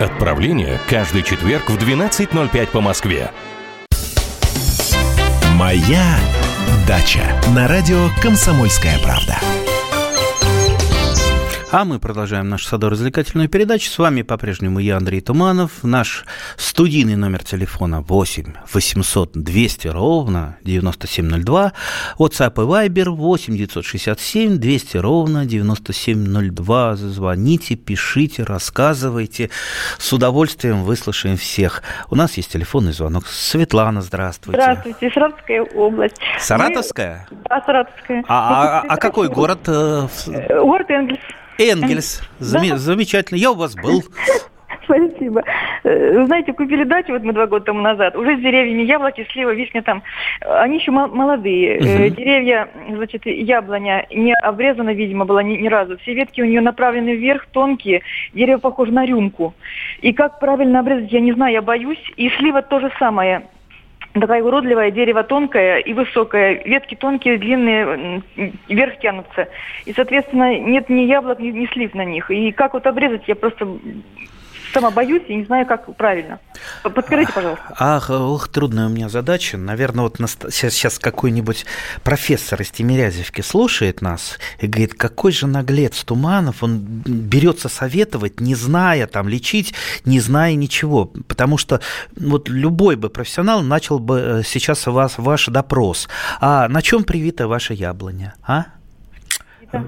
Отправление 0.00 0.78
каждый 0.90 1.22
четверг 1.22 1.70
в 1.70 1.76
12.05 1.78 2.66
по 2.66 2.82
Москве. 2.82 3.30
«Моя 5.54 6.18
дача» 6.86 7.24
на 7.54 7.66
радио 7.66 8.08
«Комсомольская 8.20 8.98
правда». 8.98 9.38
А 11.76 11.84
мы 11.84 11.98
продолжаем 11.98 12.48
нашу 12.48 12.68
садово-развлекательную 12.68 13.50
передачу. 13.50 13.90
С 13.90 13.98
вами 13.98 14.22
по-прежнему 14.22 14.78
я, 14.78 14.96
Андрей 14.96 15.20
Туманов. 15.20 15.84
Наш 15.84 16.24
студийный 16.56 17.16
номер 17.16 17.44
телефона 17.44 18.00
8 18.00 18.54
800 18.72 19.32
200 19.34 19.88
ровно 19.88 20.56
9702. 20.62 21.74
WhatsApp 22.18 22.54
и 22.54 22.88
Viber 22.88 23.10
8 23.10 23.56
967 23.58 24.56
200 24.56 24.96
ровно 24.96 25.44
9702. 25.44 26.96
Звоните, 26.96 27.74
пишите, 27.74 28.44
рассказывайте. 28.44 29.50
С 29.98 30.10
удовольствием 30.14 30.82
выслушаем 30.82 31.36
всех. 31.36 31.82
У 32.08 32.14
нас 32.14 32.38
есть 32.38 32.50
телефонный 32.50 32.94
звонок. 32.94 33.26
Светлана, 33.26 34.00
здравствуйте. 34.00 34.62
Здравствуйте, 34.62 35.10
Саратовская 35.10 35.62
область. 35.62 36.16
Саратовская? 36.38 37.28
Да, 37.50 37.60
Саратовская. 37.66 38.24
А, 38.28 38.80
а, 38.80 38.84
а 38.88 38.96
какой 38.96 39.28
город? 39.28 39.68
Э, 39.68 40.08
город 40.48 40.88
Энгельс. 40.88 41.20
Энгельс. 41.58 42.22
Зам... 42.38 42.68
Да. 42.68 42.76
Замечательно. 42.76 43.38
Я 43.38 43.52
у 43.52 43.54
вас 43.54 43.74
был. 43.74 44.02
Спасибо. 44.86 45.42
Э, 45.82 46.24
знаете, 46.26 46.52
купили 46.52 46.84
дачу 46.84 47.12
вот 47.12 47.22
мы 47.22 47.32
два 47.32 47.46
года 47.46 47.66
тому 47.66 47.80
назад. 47.80 48.16
Уже 48.16 48.36
с 48.36 48.40
деревьями 48.40 48.82
яблоки, 48.82 49.26
слива, 49.32 49.52
вишня 49.52 49.82
там. 49.82 50.02
Они 50.40 50.78
еще 50.78 50.92
молодые. 50.92 51.78
Угу. 51.78 52.16
Деревья, 52.16 52.68
значит, 52.88 53.26
яблоня 53.26 54.06
не 54.10 54.32
обрезана, 54.34 54.90
видимо, 54.90 55.24
была 55.24 55.42
ни, 55.42 55.56
ни 55.56 55.68
разу. 55.68 55.98
Все 55.98 56.14
ветки 56.14 56.40
у 56.40 56.44
нее 56.44 56.60
направлены 56.60 57.16
вверх, 57.16 57.46
тонкие. 57.46 58.02
Дерево 58.32 58.58
похоже 58.58 58.92
на 58.92 59.04
рюмку. 59.04 59.54
И 60.02 60.12
как 60.12 60.38
правильно 60.38 60.80
обрезать, 60.80 61.12
я 61.12 61.20
не 61.20 61.32
знаю, 61.32 61.52
я 61.52 61.62
боюсь. 61.62 62.02
И 62.16 62.28
слива 62.30 62.62
то 62.62 62.80
же 62.80 62.92
самое 62.98 63.42
такая 64.20 64.42
уродливая, 64.42 64.90
дерево 64.90 65.22
тонкое 65.22 65.78
и 65.78 65.92
высокое, 65.92 66.62
ветки 66.64 66.94
тонкие, 66.94 67.38
длинные, 67.38 68.22
вверх 68.68 68.98
тянутся. 68.98 69.48
И, 69.84 69.92
соответственно, 69.92 70.58
нет 70.58 70.88
ни 70.88 71.02
яблок, 71.02 71.38
ни, 71.38 71.48
ни 71.48 71.66
слив 71.66 71.94
на 71.94 72.04
них. 72.04 72.30
И 72.30 72.52
как 72.52 72.74
вот 72.74 72.86
обрезать, 72.86 73.26
я 73.26 73.34
просто 73.34 73.66
сама 74.72 74.90
боюсь 74.90 75.22
и 75.28 75.34
не 75.34 75.44
знаю, 75.44 75.66
как 75.66 75.94
правильно. 75.96 76.38
Подскажите, 76.82 77.32
пожалуйста. 77.32 77.74
Ах, 77.78 78.10
ох, 78.10 78.48
трудная 78.48 78.86
у 78.86 78.88
меня 78.88 79.08
задача. 79.08 79.56
Наверное, 79.56 80.04
вот 80.04 80.16
сейчас, 80.18 80.74
сейчас 80.74 80.98
какой-нибудь 80.98 81.66
профессор 82.02 82.60
из 82.62 82.70
Тимирязевки 82.70 83.40
слушает 83.40 84.02
нас 84.02 84.38
и 84.60 84.66
говорит, 84.66 84.94
какой 84.94 85.32
же 85.32 85.46
наглец 85.46 86.04
Туманов, 86.04 86.62
он 86.62 86.78
берется 86.78 87.68
советовать, 87.68 88.40
не 88.40 88.54
зная 88.54 89.06
там 89.06 89.28
лечить, 89.28 89.74
не 90.04 90.20
зная 90.20 90.54
ничего. 90.54 91.06
Потому 91.28 91.58
что 91.58 91.80
вот 92.16 92.48
любой 92.48 92.96
бы 92.96 93.10
профессионал 93.10 93.62
начал 93.62 93.98
бы 93.98 94.18
э, 94.18 94.42
сейчас 94.44 94.86
вас 94.86 95.14
ваш 95.18 95.46
допрос. 95.46 96.08
А 96.40 96.68
на 96.68 96.82
чем 96.82 97.04
привита 97.04 97.48
ваша 97.48 97.74
яблоня, 97.74 98.34
а? 98.46 98.66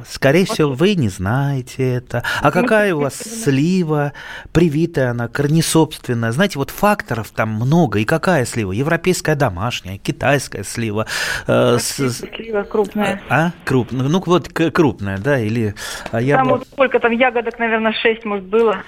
Скорее 0.09 0.45
всего, 0.45 0.73
вы 0.73 0.95
не 0.95 1.09
знаете 1.09 1.95
это. 1.95 2.23
А 2.43 2.51
какая 2.51 2.95
у 2.95 3.01
вас 3.01 3.17
слива, 3.17 4.13
привитая 4.53 5.11
она, 5.11 5.29
корнесобственная? 5.29 6.33
Знаете, 6.33 6.59
вот 6.59 6.71
факторов 6.71 7.31
там 7.31 7.51
много. 7.51 7.99
И 7.99 8.05
какая 8.05 8.45
слива? 8.45 8.73
Европейская 8.73 9.35
домашняя, 9.35 9.99
китайская 9.99 10.65
слива. 10.65 11.07
Э, 11.47 11.79
слива 11.79 12.63
крупная. 12.63 13.23
А? 13.29 13.53
Крупная. 13.65 14.09
Ну, 14.09 14.23
вот 14.25 14.49
крупная, 14.49 15.19
да? 15.19 15.39
Или 15.39 15.75
а 16.11 16.21
я... 16.21 16.37
Там 16.37 16.49
вот 16.49 16.67
сколько 16.67 16.99
там 16.99 17.13
ягодок, 17.13 17.59
наверное, 17.59 17.93
6, 17.93 18.25
может, 18.25 18.45
было. 18.47 18.83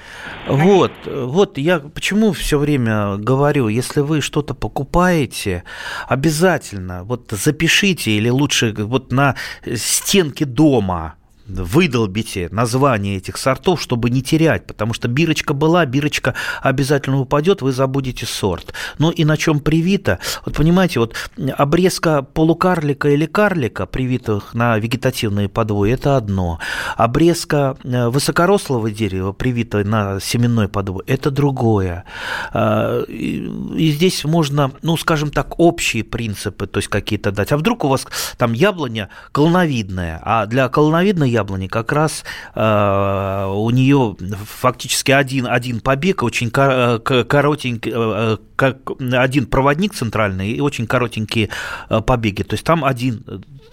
Вот, 0.47 0.93
вот 1.07 1.59
я 1.59 1.79
почему 1.79 2.33
все 2.33 2.59
время 2.59 3.17
говорю, 3.17 3.69
если 3.69 4.01
вы 4.01 4.21
что-то 4.21 4.55
покупаете, 4.55 5.65
обязательно 6.09 7.05
вот 7.05 7.31
запишите 7.31 8.13
или 8.13 8.29
лучше 8.29 8.75
вот 8.77 9.13
на 9.13 9.37
стенке 9.75 10.45
дома 10.45 10.90
дома 10.91 11.20
выдолбите 11.55 12.49
название 12.51 13.17
этих 13.17 13.37
сортов, 13.37 13.81
чтобы 13.81 14.11
не 14.11 14.23
терять, 14.23 14.67
потому 14.67 14.95
что 14.95 15.09
бирочка 15.09 15.55
была, 15.55 15.87
бирочка 15.87 16.35
обязательно 16.63 17.21
упадет, 17.21 17.63
вы 17.63 17.73
забудете 17.73 18.27
сорт. 18.27 18.73
Ну 18.99 19.11
и 19.11 19.25
на 19.25 19.37
чем 19.37 19.61
привито? 19.61 20.19
Вот 20.45 20.57
понимаете, 20.57 21.01
вот 21.01 21.15
обрезка 21.57 22.23
полукарлика 22.23 23.09
или 23.09 23.27
карлика, 23.27 23.87
привитых 23.87 24.55
на 24.55 24.79
вегетативные 24.79 25.49
подвои, 25.49 25.93
это 25.93 26.17
одно. 26.17 26.59
Обрезка 26.97 27.77
э, 27.83 28.09
высокорослого 28.09 28.91
дерева, 28.91 29.33
привитой 29.33 29.85
на 29.85 30.21
семенной 30.21 30.69
подвой, 30.69 31.05
это 31.07 31.31
другое. 31.31 32.05
А, 32.53 33.03
и 33.03 33.93
здесь 33.93 34.25
можно, 34.25 34.73
ну, 34.83 34.97
скажем 34.97 35.31
так, 35.31 35.59
общие 35.59 36.05
принципы, 36.05 36.67
то 36.67 36.79
есть 36.79 36.89
какие-то 36.89 37.33
дать. 37.33 37.53
А 37.53 37.57
вдруг 37.57 37.85
у 37.85 37.89
вас 37.89 38.07
там 38.37 38.53
яблоня 38.53 39.09
колоновидная, 39.33 40.21
а 40.23 40.47
для 40.47 40.69
колоновидной 40.69 41.31
яблони 41.41 41.69
как 41.69 41.93
раз 41.93 42.25
э, 42.55 43.47
у 43.53 43.71
нее 43.71 44.17
фактически 44.45 45.13
один, 45.13 45.47
один 45.47 45.81
побег, 45.81 46.23
очень 46.23 46.51
коротенький, 46.51 47.93
э, 47.95 48.37
как 48.57 48.77
один 49.13 49.47
проводник 49.47 49.95
центральный 49.95 50.53
и 50.53 50.61
очень 50.61 50.87
коротенькие 50.87 51.49
э, 51.89 52.01
побеги. 52.01 52.43
То 52.43 52.55
есть 52.55 52.65
там 52.65 52.85
один 52.85 53.25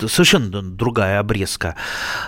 совершенно 0.07 0.61
другая 0.61 1.19
обрезка. 1.19 1.75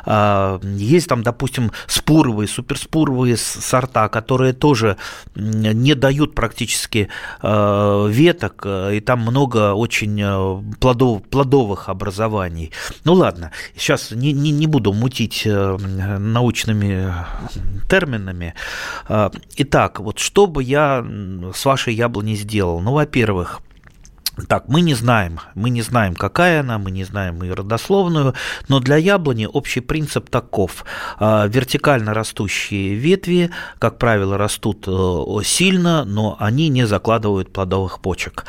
А, 0.05 0.60
есть 0.63 1.08
там, 1.08 1.23
допустим, 1.23 1.71
споровые, 1.88 2.47
суперспоровые 2.47 3.38
сорта, 3.38 4.10
которые 4.10 4.53
тоже 4.53 4.97
не 5.36 5.95
дают 5.95 6.36
практически 6.36 7.10
веток, 7.41 8.65
и 8.65 9.01
там 9.05 9.21
много 9.21 9.73
очень 9.73 10.75
плодов, 10.79 11.23
плодовых 11.23 11.89
образований. 11.89 12.71
Ну 13.03 13.13
ладно, 13.13 13.51
сейчас 13.75 14.12
не, 14.12 14.34
не, 14.34 14.51
не 14.51 14.67
буду 14.67 14.93
мутить 14.93 15.43
э, 15.45 15.77
научными 16.17 17.13
терминами. 17.89 18.53
Э, 19.08 19.29
итак, 19.58 19.99
вот 19.99 20.19
что 20.19 20.47
бы 20.47 20.63
я 20.63 21.05
с 21.53 21.65
вашей 21.65 21.93
яблоней 21.93 22.36
сделал? 22.36 22.79
Ну, 22.79 22.93
во-первых, 22.93 23.62
так, 24.47 24.67
мы 24.67 24.82
не 24.82 24.93
знаем, 24.93 25.39
мы 25.56 25.69
не 25.69 25.82
знаем, 25.82 26.15
какая 26.15 26.62
она, 26.62 26.78
мы 26.78 26.91
не 26.91 27.04
знаем 27.04 27.41
ее 27.41 27.54
родословную, 27.54 28.34
но 28.67 28.80
для 28.80 28.97
яблони 28.97 29.47
общий 29.52 29.82
принцип 29.82 30.30
таков. 30.30 30.86
Э, 31.19 31.47
вертикально 31.47 32.13
растущие 32.13 32.95
ветви, 32.95 33.52
как 33.80 33.97
правило, 33.97 34.38
растут 34.38 34.88
сильно, 35.43 36.06
но 36.06 36.38
они 36.39 36.69
не 36.69 36.86
закладывают 36.86 37.52
плодовых 37.54 37.99
почек. 37.99 38.45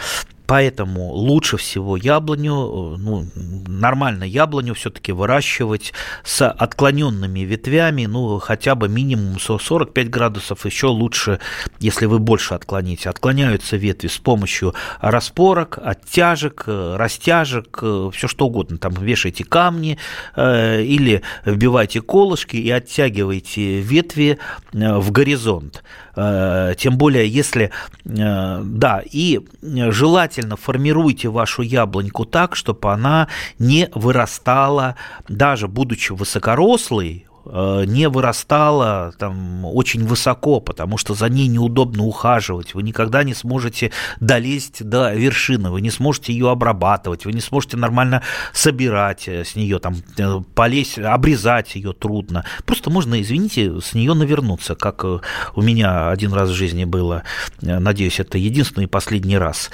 Поэтому 0.51 1.13
лучше 1.13 1.59
всего 1.59 1.97
яблоню, 1.97 2.55
э, 2.55 2.97
ну, 2.99 3.25
нормально 3.69 4.25
яблоню 4.25 4.75
все-таки 4.75 5.13
выращивать 5.13 5.93
с 6.25 6.45
отклоненными 6.45 7.39
ветвями, 7.41 8.07
ну, 8.07 8.41
хотя 8.41 8.75
бы 8.75 8.89
минимум 8.89 9.39
45 9.39 10.11
градусов, 10.11 10.67
еще 10.67 10.89
лучше, 10.89 11.39
если 11.79 12.07
вы 12.07 12.19
больше 12.19 12.55
отклоните. 12.55 13.11
Отклоняются 13.11 13.77
ветви 13.77 14.09
с 14.09 14.19
помощью 14.19 14.75
распорок, 15.01 15.79
оттяжек, 15.81 16.65
э, 16.67 16.97
растяжек, 16.97 17.79
э, 17.81 18.11
все 18.13 18.27
что 18.27 18.47
угодно. 18.47 18.77
Там 18.79 18.95
вешайте 18.95 19.45
камни 19.45 19.99
или 20.37 21.23
вбивайте 21.45 22.01
колышки 22.01 22.57
и 22.57 22.71
оттягивайте 22.71 23.81
ветви 23.81 24.39
в 24.73 25.13
горизонт. 25.13 25.85
Тем 26.15 26.99
более, 26.99 27.29
если, 27.29 27.71
да, 28.05 29.03
и 29.11 29.41
желательно 29.65 30.40
формируйте 30.57 31.29
вашу 31.29 31.63
яблоньку 31.63 32.25
так, 32.25 32.57
чтобы 32.57 32.93
она 32.93 33.29
не 33.59 33.89
вырастала, 33.95 34.97
даже 35.29 35.69
будучи 35.69 36.13
высокорослой, 36.13 37.27
не 37.45 38.09
вырастала 38.09 39.13
там 39.19 39.65
очень 39.65 40.07
высоко, 40.07 40.61
потому 40.61 40.99
что 40.99 41.15
за 41.15 41.29
ней 41.29 41.49
неудобно 41.49 42.05
ухаживать. 42.05 42.75
Вы 42.75 42.83
никогда 42.83 43.25
не 43.25 43.35
сможете 43.35 43.93
долезть 44.21 44.85
до 44.85 45.15
вершины, 45.15 45.71
вы 45.71 45.81
не 45.81 45.91
сможете 45.91 46.33
ее 46.33 46.51
обрабатывать, 46.51 47.25
вы 47.25 47.33
не 47.33 47.41
сможете 47.41 47.77
нормально 47.77 48.23
собирать 48.53 49.29
э, 49.29 49.45
с 49.45 49.57
нее, 49.57 49.79
там, 49.79 49.97
э, 50.19 50.41
полезть, 50.55 50.99
обрезать 50.99 51.75
ее 51.75 51.93
трудно. 51.93 52.45
Просто 52.65 52.91
можно, 52.91 53.21
извините, 53.21 53.81
с 53.81 53.95
нее 53.95 54.15
навернуться, 54.15 54.75
как 54.75 55.05
у 55.05 55.63
меня 55.63 56.11
один 56.11 56.33
раз 56.33 56.51
в 56.51 56.55
жизни 56.55 56.85
было. 56.85 57.23
Надеюсь, 57.61 58.21
это 58.21 58.39
единственный 58.39 58.85
и 58.85 58.87
последний 58.87 59.39
раз. 59.39 59.71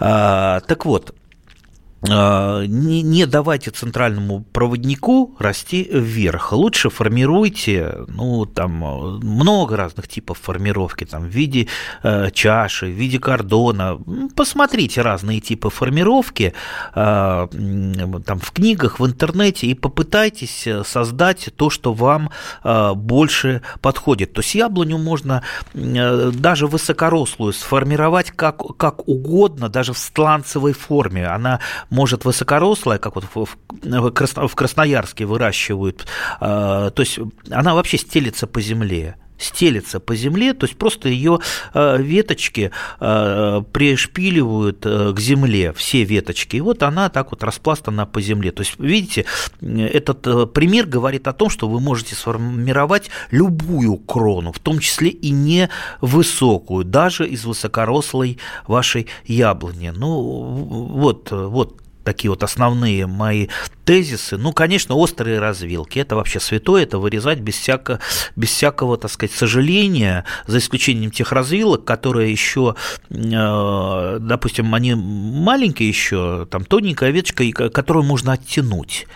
А, 0.00 0.60
так 0.60 0.84
вот, 0.86 1.14
не, 2.02 3.02
не 3.02 3.26
давайте 3.26 3.70
центральному 3.70 4.40
проводнику 4.40 5.34
расти 5.38 5.88
вверх. 5.92 6.52
Лучше 6.52 6.90
формируйте, 6.90 7.94
ну, 8.08 8.46
там 8.46 8.70
много 9.18 9.76
разных 9.76 10.06
типов 10.06 10.38
формировки, 10.38 11.04
там, 11.04 11.22
в 11.24 11.28
виде 11.28 11.66
э, 12.02 12.30
чаши, 12.30 12.86
в 12.86 12.90
виде 12.90 13.18
кордона. 13.18 13.98
Посмотрите 14.36 15.02
разные 15.02 15.40
типы 15.40 15.70
формировки 15.70 16.54
э, 16.94 17.48
там, 18.26 18.38
в 18.40 18.52
книгах, 18.52 19.00
в 19.00 19.06
интернете 19.06 19.66
и 19.66 19.74
попытайтесь 19.74 20.68
создать 20.84 21.50
то, 21.56 21.70
что 21.70 21.92
вам 21.92 22.30
э, 22.62 22.92
больше 22.94 23.62
подходит. 23.80 24.32
То 24.32 24.40
есть 24.40 24.54
яблоню 24.54 24.98
можно 24.98 25.42
э, 25.74 26.30
даже 26.32 26.66
высокорослую 26.66 27.52
сформировать 27.52 28.30
как, 28.30 28.76
как 28.76 29.08
угодно, 29.08 29.68
даже 29.68 29.92
в 29.92 29.98
сланцевой 29.98 30.72
форме. 30.72 31.26
Она 31.26 31.60
может 31.90 32.24
высокорослая, 32.24 32.98
как 32.98 33.14
вот 33.16 33.24
в 33.34 34.54
Красноярске 34.54 35.26
выращивают, 35.26 36.06
а, 36.40 36.90
то 36.90 37.00
есть 37.00 37.18
она 37.50 37.74
вообще 37.74 37.98
стелится 37.98 38.46
по 38.46 38.60
земле 38.60 39.16
стелится 39.38 40.00
по 40.00 40.14
земле, 40.14 40.54
то 40.54 40.66
есть 40.66 40.76
просто 40.76 41.08
ее 41.08 41.40
а, 41.72 41.96
веточки 41.96 42.70
а, 43.00 43.62
пришпиливают 43.62 44.80
к 44.80 45.18
земле, 45.18 45.72
все 45.72 46.04
веточки, 46.04 46.56
и 46.56 46.60
вот 46.60 46.82
она 46.82 47.08
так 47.08 47.30
вот 47.30 47.42
распластана 47.42 48.06
по 48.06 48.20
земле. 48.20 48.52
То 48.52 48.62
есть, 48.62 48.78
видите, 48.78 49.24
этот 49.60 50.52
пример 50.52 50.86
говорит 50.86 51.28
о 51.28 51.32
том, 51.32 51.50
что 51.50 51.68
вы 51.68 51.80
можете 51.80 52.14
сформировать 52.14 53.10
любую 53.30 53.96
крону, 53.96 54.52
в 54.52 54.58
том 54.58 54.78
числе 54.78 55.10
и 55.10 55.30
невысокую, 55.30 56.84
даже 56.84 57.26
из 57.26 57.44
высокорослой 57.44 58.38
вашей 58.66 59.06
яблони. 59.24 59.92
Ну, 59.94 60.20
вот, 60.20 61.30
вот 61.30 61.80
такие 62.08 62.30
вот 62.30 62.42
основные 62.42 63.06
мои 63.06 63.48
тезисы. 63.88 64.36
Ну, 64.36 64.52
конечно, 64.52 64.94
острые 64.96 65.38
развилки. 65.38 65.98
Это 65.98 66.14
вообще 66.14 66.40
святое, 66.40 66.82
это 66.82 66.98
вырезать 66.98 67.38
без, 67.40 67.54
всяко, 67.54 68.00
без 68.36 68.50
всякого, 68.50 68.98
так 68.98 69.10
сказать, 69.10 69.34
сожаления, 69.34 70.26
за 70.46 70.58
исключением 70.58 71.10
тех 71.10 71.32
развилок, 71.32 71.86
которые 71.86 72.30
еще, 72.30 72.74
э, 73.08 74.18
допустим, 74.20 74.74
они 74.74 74.94
маленькие 74.94 75.88
еще, 75.88 76.46
там 76.50 76.66
тоненькая 76.66 77.12
веточка, 77.12 77.70
которую 77.70 78.04
можно 78.04 78.32
оттянуть. 78.32 79.06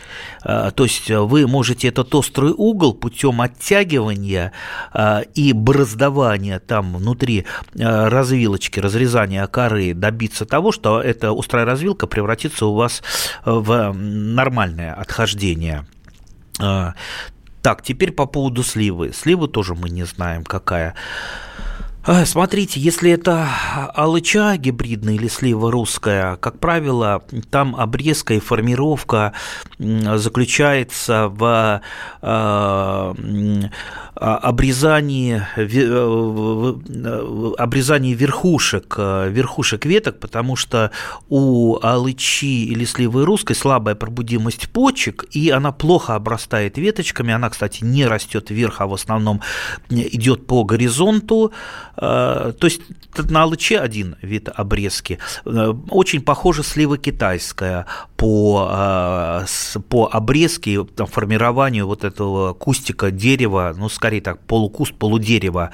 Э, 0.42 0.70
то 0.74 0.84
есть 0.84 1.10
вы 1.10 1.46
можете 1.46 1.88
этот 1.88 2.14
острый 2.14 2.54
угол 2.56 2.94
путем 2.94 3.42
оттягивания 3.42 4.52
э, 4.94 5.24
и 5.34 5.52
бороздования 5.52 6.60
там 6.60 6.96
внутри 6.96 7.44
развилочки, 7.74 8.80
разрезания 8.80 9.46
коры 9.48 9.92
добиться 9.92 10.46
того, 10.46 10.72
что 10.72 11.02
эта 11.02 11.30
острая 11.38 11.66
развилка 11.66 12.06
превратится 12.06 12.64
у 12.64 12.74
вас 12.74 13.02
в 13.44 13.92
нормальное 14.62 14.94
отхождение. 14.94 15.84
Так, 16.58 17.82
теперь 17.82 18.12
по 18.12 18.26
поводу 18.26 18.62
сливы. 18.64 19.12
Сливы 19.12 19.48
тоже 19.48 19.74
мы 19.74 19.88
не 19.88 20.04
знаем, 20.04 20.44
какая. 20.44 20.94
А, 22.04 22.26
смотрите, 22.26 22.80
если 22.80 23.12
это 23.12 23.48
алыча 23.94 24.56
гибридная 24.56 25.14
или 25.14 25.28
слива 25.28 25.70
русская, 25.70 26.34
как 26.34 26.58
правило, 26.58 27.22
там 27.50 27.76
обрезка 27.76 28.34
и 28.34 28.40
формировка 28.40 29.34
заключается 29.78 31.28
в 31.28 31.80
а, 32.20 33.14
обрезании, 34.16 35.42
обрезании 37.56 38.14
верхушек, 38.14 38.98
верхушек 38.98 39.86
веток, 39.86 40.18
потому 40.18 40.56
что 40.56 40.90
у 41.28 41.78
алычи 41.82 42.64
или 42.64 42.84
сливы 42.84 43.24
русской 43.24 43.54
слабая 43.54 43.94
пробудимость 43.94 44.70
почек, 44.70 45.24
и 45.30 45.50
она 45.50 45.70
плохо 45.70 46.16
обрастает 46.16 46.78
веточками, 46.78 47.32
она, 47.32 47.48
кстати, 47.48 47.84
не 47.84 48.06
растет 48.06 48.50
вверх, 48.50 48.80
а 48.80 48.88
в 48.88 48.94
основном 48.94 49.40
идет 49.88 50.48
по 50.48 50.64
горизонту, 50.64 51.52
Э, 51.91 51.91
то 51.96 52.54
есть 52.62 52.80
на 53.16 53.42
алыче 53.42 53.78
один 53.78 54.16
вид 54.22 54.48
обрезки. 54.54 55.18
Э, 55.44 55.74
очень 55.90 56.22
похоже 56.22 56.62
слива 56.62 56.96
китайская 56.96 57.86
по, 58.16 58.68
э, 58.72 59.44
по 59.88 60.08
обрезке, 60.10 60.84
там, 60.84 61.06
формированию 61.06 61.86
вот 61.86 62.04
этого 62.04 62.54
кустика 62.54 63.10
дерева, 63.10 63.74
ну, 63.76 63.88
скорее 63.88 64.22
так, 64.22 64.40
полукуст, 64.40 64.94
полудерева. 64.94 65.70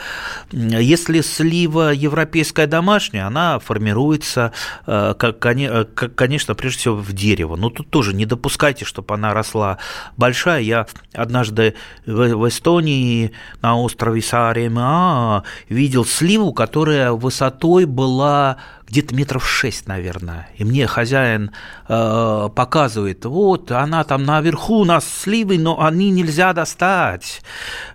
Если 0.51 1.21
слива 1.21 1.93
европейская 1.93 2.67
домашняя, 2.67 3.27
она 3.27 3.59
формируется, 3.59 4.53
конечно, 4.85 6.55
прежде 6.55 6.79
всего 6.79 6.97
в 6.97 7.13
дерево. 7.13 7.57
Но 7.57 7.71
тут 7.71 7.91
тоже 7.91 8.15
не 8.15 8.27
допускайте, 8.27 8.85
чтобы 8.85 9.15
она 9.15 9.35
росла 9.35 9.79
большая. 10.17 10.63
Я 10.63 10.87
однажды 11.13 11.75
в 12.07 12.49
Эстонии 12.49 13.33
на 13.63 13.79
острове 13.79 14.23
Сааремаа 14.23 15.45
видел 15.69 16.05
сливу, 16.09 16.53
которая 16.53 17.13
высотой 17.13 17.85
была 17.85 18.57
где-то 18.89 19.15
метров 19.15 19.49
шесть, 19.49 19.87
наверное. 19.87 20.49
И 20.57 20.65
мне 20.65 20.87
хозяин 20.87 21.51
э, 21.89 22.49
показывает, 22.55 23.25
вот, 23.25 23.71
она 23.71 24.05
там 24.05 24.25
наверху 24.25 24.81
у 24.81 24.85
нас 24.85 25.07
сливы, 25.07 25.59
но 25.59 25.83
они 25.83 26.11
нельзя 26.11 26.53
достать. 26.55 27.43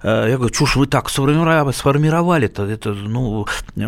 Э, 0.04 0.28
я 0.30 0.38
говорю, 0.38 0.54
чушь 0.54 0.76
вы 0.76 0.86
так 0.86 1.10
сформировали, 1.10 2.48
это, 2.48 2.94
ну, 2.94 3.48
э, 3.76 3.80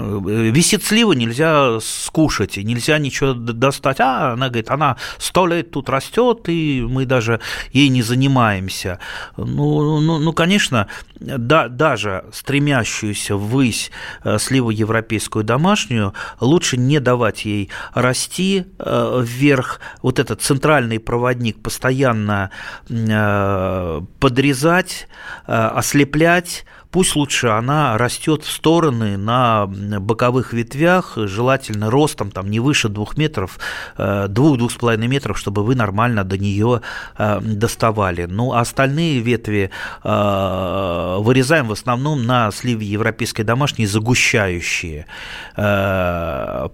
висит 0.51 0.83
слива, 0.83 1.13
нельзя 1.13 1.79
скушать, 1.79 2.57
нельзя 2.57 2.97
ничего 2.97 3.33
достать. 3.33 3.99
А 3.99 4.33
она 4.33 4.47
говорит, 4.49 4.71
она 4.71 4.97
сто 5.19 5.45
лет 5.45 5.71
тут 5.71 5.89
растет, 5.89 6.49
и 6.49 6.85
мы 6.87 7.05
даже 7.05 7.39
ей 7.71 7.89
не 7.89 8.01
занимаемся. 8.01 8.99
Ну, 9.37 9.99
ну, 9.99 10.17
ну 10.17 10.33
конечно, 10.33 10.87
да, 11.19 11.67
даже 11.67 12.25
стремящуюся 12.33 13.35
ввысь 13.35 13.91
э, 14.23 14.37
сливу 14.39 14.71
европейскую 14.71 15.43
домашнюю 15.43 16.13
лучше 16.39 16.77
не 16.77 16.94
не 16.95 17.01
давать 17.01 17.45
ей 17.45 17.69
расти 17.93 18.65
э, 18.79 19.21
вверх, 19.23 19.79
вот 20.01 20.19
этот 20.19 20.41
центральный 20.41 20.99
проводник 20.99 21.62
постоянно 21.62 22.51
э, 22.89 24.01
подрезать, 24.19 25.08
э, 25.47 25.53
ослеплять, 25.53 26.65
пусть 26.95 27.17
лучше 27.17 27.47
она 27.47 27.97
растет 27.97 28.45
в 28.45 28.49
стороны 28.49 29.17
на 29.17 29.65
боковых 29.67 30.53
ветвях, 30.53 31.17
желательно 31.17 31.91
ростом 31.91 32.31
там 32.31 32.49
не 32.49 32.62
выше 32.62 32.88
двух 32.88 33.17
метров, 33.17 33.60
э, 33.97 34.27
двух-двух 34.29 34.71
с 34.71 34.75
половиной 34.75 35.08
метров, 35.10 35.38
чтобы 35.38 35.65
вы 35.65 35.75
нормально 35.75 36.23
до 36.23 36.38
нее 36.38 36.79
э, 37.17 37.41
доставали. 37.41 38.27
Ну, 38.29 38.53
а 38.53 38.62
остальные 38.62 39.19
ветви 39.19 39.71
э, 40.05 41.17
вырезаем 41.19 41.67
в 41.67 41.73
основном 41.73 42.25
на 42.25 42.49
сливе 42.51 42.88
европейской 42.88 43.43
домашней 43.43 43.88
загущающие 43.88 45.05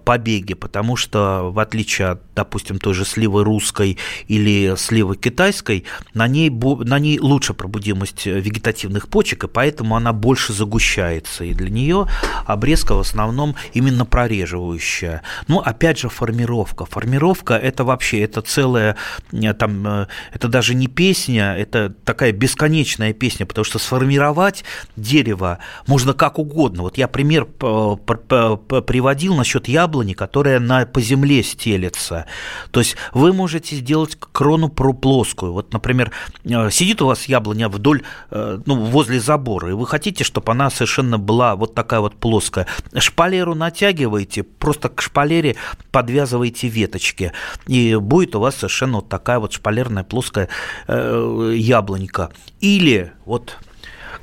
побеги, 0.04 0.54
потому 0.54 0.96
что 0.96 1.50
в 1.52 1.58
отличие 1.58 2.08
от, 2.10 2.20
допустим, 2.36 2.78
той 2.78 2.94
же 2.94 3.04
сливы 3.04 3.42
русской 3.42 3.98
или 4.28 4.76
сливы 4.76 5.16
китайской, 5.16 5.84
на 6.14 6.28
ней, 6.28 6.50
на 6.50 6.98
ней 7.00 7.18
лучше 7.18 7.54
пробудимость 7.54 8.26
вегетативных 8.26 9.08
почек, 9.08 9.44
и 9.44 9.48
поэтому 9.48 9.96
она 9.96 10.11
больше 10.12 10.52
загущается, 10.52 11.44
и 11.44 11.54
для 11.54 11.70
нее 11.70 12.06
обрезка 12.46 12.94
в 12.94 13.00
основном 13.00 13.56
именно 13.72 14.04
прореживающая. 14.04 15.22
Ну, 15.48 15.58
опять 15.58 15.98
же, 15.98 16.08
формировка. 16.08 16.84
Формировка– 16.84 17.54
это 17.62 17.84
вообще, 17.84 18.20
это 18.20 18.42
целая, 18.42 18.96
э, 19.32 19.54
там, 19.54 19.86
э, 19.86 20.06
это 20.32 20.48
даже 20.48 20.74
не 20.74 20.86
песня, 20.86 21.54
это 21.56 21.94
такая 22.04 22.32
бесконечная 22.32 23.12
песня, 23.12 23.46
потому 23.46 23.64
что 23.64 23.78
сформировать 23.78 24.64
дерево 24.96 25.58
можно 25.86 26.12
как 26.12 26.38
угодно. 26.38 26.82
Вот 26.82 26.98
я 26.98 27.08
пример 27.08 27.44
приводил 27.44 29.34
насчет 29.34 29.68
яблони, 29.68 30.12
которая 30.12 30.60
на, 30.60 30.86
по 30.86 31.00
земле 31.00 31.42
стелется. 31.42 32.26
То 32.70 32.80
есть 32.80 32.96
вы 33.14 33.32
можете 33.32 33.76
сделать 33.76 34.16
крону 34.32 34.68
плоскую. 34.68 35.52
Вот, 35.52 35.72
например, 35.72 36.12
э, 36.44 36.70
сидит 36.70 37.02
у 37.02 37.06
вас 37.06 37.24
яблоня 37.26 37.68
вдоль, 37.68 38.02
ну, 38.30 38.84
возле 38.86 39.20
забора, 39.20 39.70
и 39.70 39.72
вы 39.72 39.86
хотите 39.86 40.01
хотите, 40.02 40.24
чтобы 40.24 40.50
она 40.50 40.68
совершенно 40.68 41.16
была 41.16 41.54
вот 41.54 41.76
такая 41.76 42.00
вот 42.00 42.16
плоская. 42.16 42.66
Шпалеру 42.98 43.54
натягиваете, 43.54 44.42
просто 44.42 44.88
к 44.88 45.00
шпалере 45.00 45.54
подвязываете 45.92 46.66
веточки, 46.66 47.32
и 47.68 47.94
будет 47.94 48.34
у 48.34 48.40
вас 48.40 48.56
совершенно 48.56 48.96
вот 48.96 49.08
такая 49.08 49.38
вот 49.38 49.52
шпалерная 49.52 50.02
плоская 50.02 50.48
э, 50.88 51.54
яблонька. 51.56 52.30
Или 52.60 53.12
вот 53.26 53.58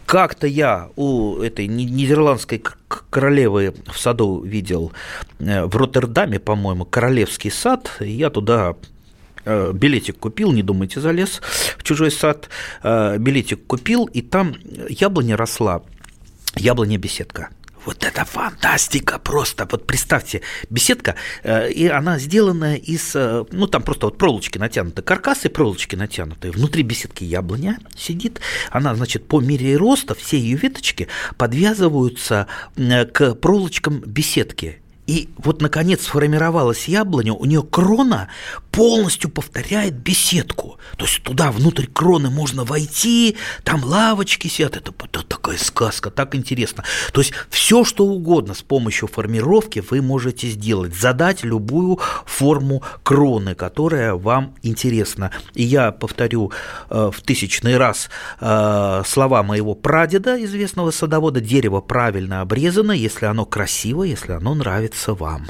как-то 0.05 0.47
я 0.47 0.89
у 0.97 1.37
этой 1.37 1.67
нидерландской 1.67 2.61
королевы 3.09 3.73
в 3.87 3.97
саду 3.97 4.41
видел 4.41 4.91
э, 5.39 5.63
в 5.63 5.77
Роттердаме, 5.77 6.39
по-моему, 6.39 6.83
королевский 6.83 7.51
сад. 7.51 7.89
Я 8.01 8.29
туда 8.29 8.75
билетик 9.73 10.17
купил, 10.19 10.51
не 10.51 10.63
думайте, 10.63 10.99
залез 10.99 11.41
в 11.77 11.83
чужой 11.83 12.11
сад, 12.11 12.49
э, 12.83 13.17
билетик 13.17 13.65
купил, 13.65 14.05
и 14.05 14.21
там 14.21 14.55
яблоня 14.89 15.37
росла, 15.37 15.81
яблоня-беседка. 16.55 17.49
Вот 17.85 18.03
это 18.03 18.25
фантастика 18.25 19.19
просто. 19.19 19.67
Вот 19.71 19.87
представьте, 19.87 20.41
беседка, 20.69 21.15
э, 21.43 21.71
и 21.71 21.87
она 21.87 22.19
сделана 22.19 22.75
из, 22.75 23.15
ну 23.15 23.67
там 23.67 23.83
просто 23.83 24.07
вот 24.07 24.17
проволочки 24.17 24.57
натянуты, 24.57 25.01
каркасы 25.01 25.49
проволочки 25.49 25.95
натянутые. 25.95 26.51
Внутри 26.51 26.83
беседки 26.83 27.23
яблоня 27.23 27.79
сидит. 27.95 28.41
Она, 28.69 28.93
значит, 28.95 29.27
по 29.27 29.39
мере 29.39 29.77
роста 29.77 30.13
все 30.13 30.37
ее 30.37 30.57
веточки 30.57 31.07
подвязываются 31.37 32.47
к 32.75 33.35
проволочкам 33.35 34.01
беседки. 34.01 34.81
И 35.09 35.27
вот, 35.37 35.59
наконец, 35.59 36.03
сформировалась 36.03 36.87
яблоня, 36.87 37.33
у 37.33 37.43
нее 37.45 37.63
крона 37.63 38.29
полностью 38.69 39.31
повторяет 39.31 39.95
беседку. 39.95 40.77
То 40.97 41.05
есть 41.05 41.23
туда, 41.23 41.51
внутрь 41.51 41.87
кроны 41.87 42.29
можно 42.29 42.63
войти, 42.63 43.35
там 43.63 43.83
лавочки 43.83 44.47
сидят. 44.47 44.77
Это, 44.77 44.93
это 45.03 45.23
такая 45.23 45.57
сказка, 45.57 46.11
так 46.11 46.35
интересно. 46.35 46.83
То 47.11 47.21
есть 47.21 47.33
все, 47.49 47.83
что 47.83 48.05
угодно 48.05 48.53
с 48.53 48.61
помощью 48.61 49.07
формировки 49.07 49.83
вы 49.89 50.03
можете 50.03 50.47
сделать. 50.47 50.93
Задать 50.93 51.43
любую 51.43 51.99
форму 52.27 52.83
кроны, 53.01 53.55
которая 53.55 54.13
вам 54.13 54.53
интересна. 54.61 55.31
И 55.55 55.63
я 55.63 55.91
повторю 55.91 56.51
э, 56.91 57.09
в 57.11 57.19
тысячный 57.23 57.77
раз 57.77 58.11
э, 58.39 59.01
слова 59.07 59.41
моего 59.41 59.73
прадеда, 59.73 60.43
известного 60.45 60.91
садовода. 60.91 61.41
Дерево 61.41 61.81
правильно 61.81 62.41
обрезано, 62.41 62.91
если 62.91 63.25
оно 63.25 63.45
красиво, 63.45 64.03
если 64.03 64.33
оно 64.33 64.53
нравится 64.53 64.98
нравится 64.99 65.13
вам. 65.13 65.47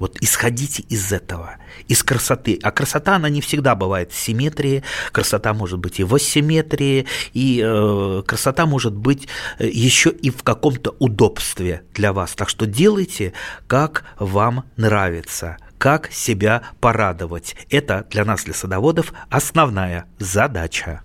Вот 0.00 0.16
исходите 0.20 0.82
из 0.90 1.12
этого, 1.12 1.56
из 1.86 2.02
красоты. 2.02 2.58
А 2.62 2.72
красота, 2.72 3.16
она 3.16 3.28
не 3.28 3.40
всегда 3.40 3.76
бывает 3.76 4.10
в 4.10 4.16
симметрии, 4.16 4.82
красота 5.12 5.54
может 5.54 5.78
быть 5.78 6.00
и 6.00 6.04
в 6.04 6.14
асимметрии, 6.14 7.06
и 7.32 7.62
э, 7.64 8.22
красота 8.26 8.66
может 8.66 8.92
быть 8.92 9.28
э, 9.58 9.68
еще 9.68 10.10
и 10.10 10.30
в 10.30 10.42
каком-то 10.42 10.96
удобстве 10.98 11.82
для 11.94 12.12
вас. 12.12 12.34
Так 12.34 12.48
что 12.48 12.66
делайте, 12.66 13.32
как 13.68 14.04
вам 14.18 14.64
нравится 14.76 15.56
как 15.78 16.10
себя 16.10 16.62
порадовать. 16.80 17.56
Это 17.68 18.06
для 18.10 18.24
нас, 18.24 18.44
для 18.44 18.54
садоводов, 18.54 19.12
основная 19.28 20.06
задача. 20.18 21.02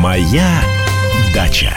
Моя 0.00 0.62
дача. 1.34 1.76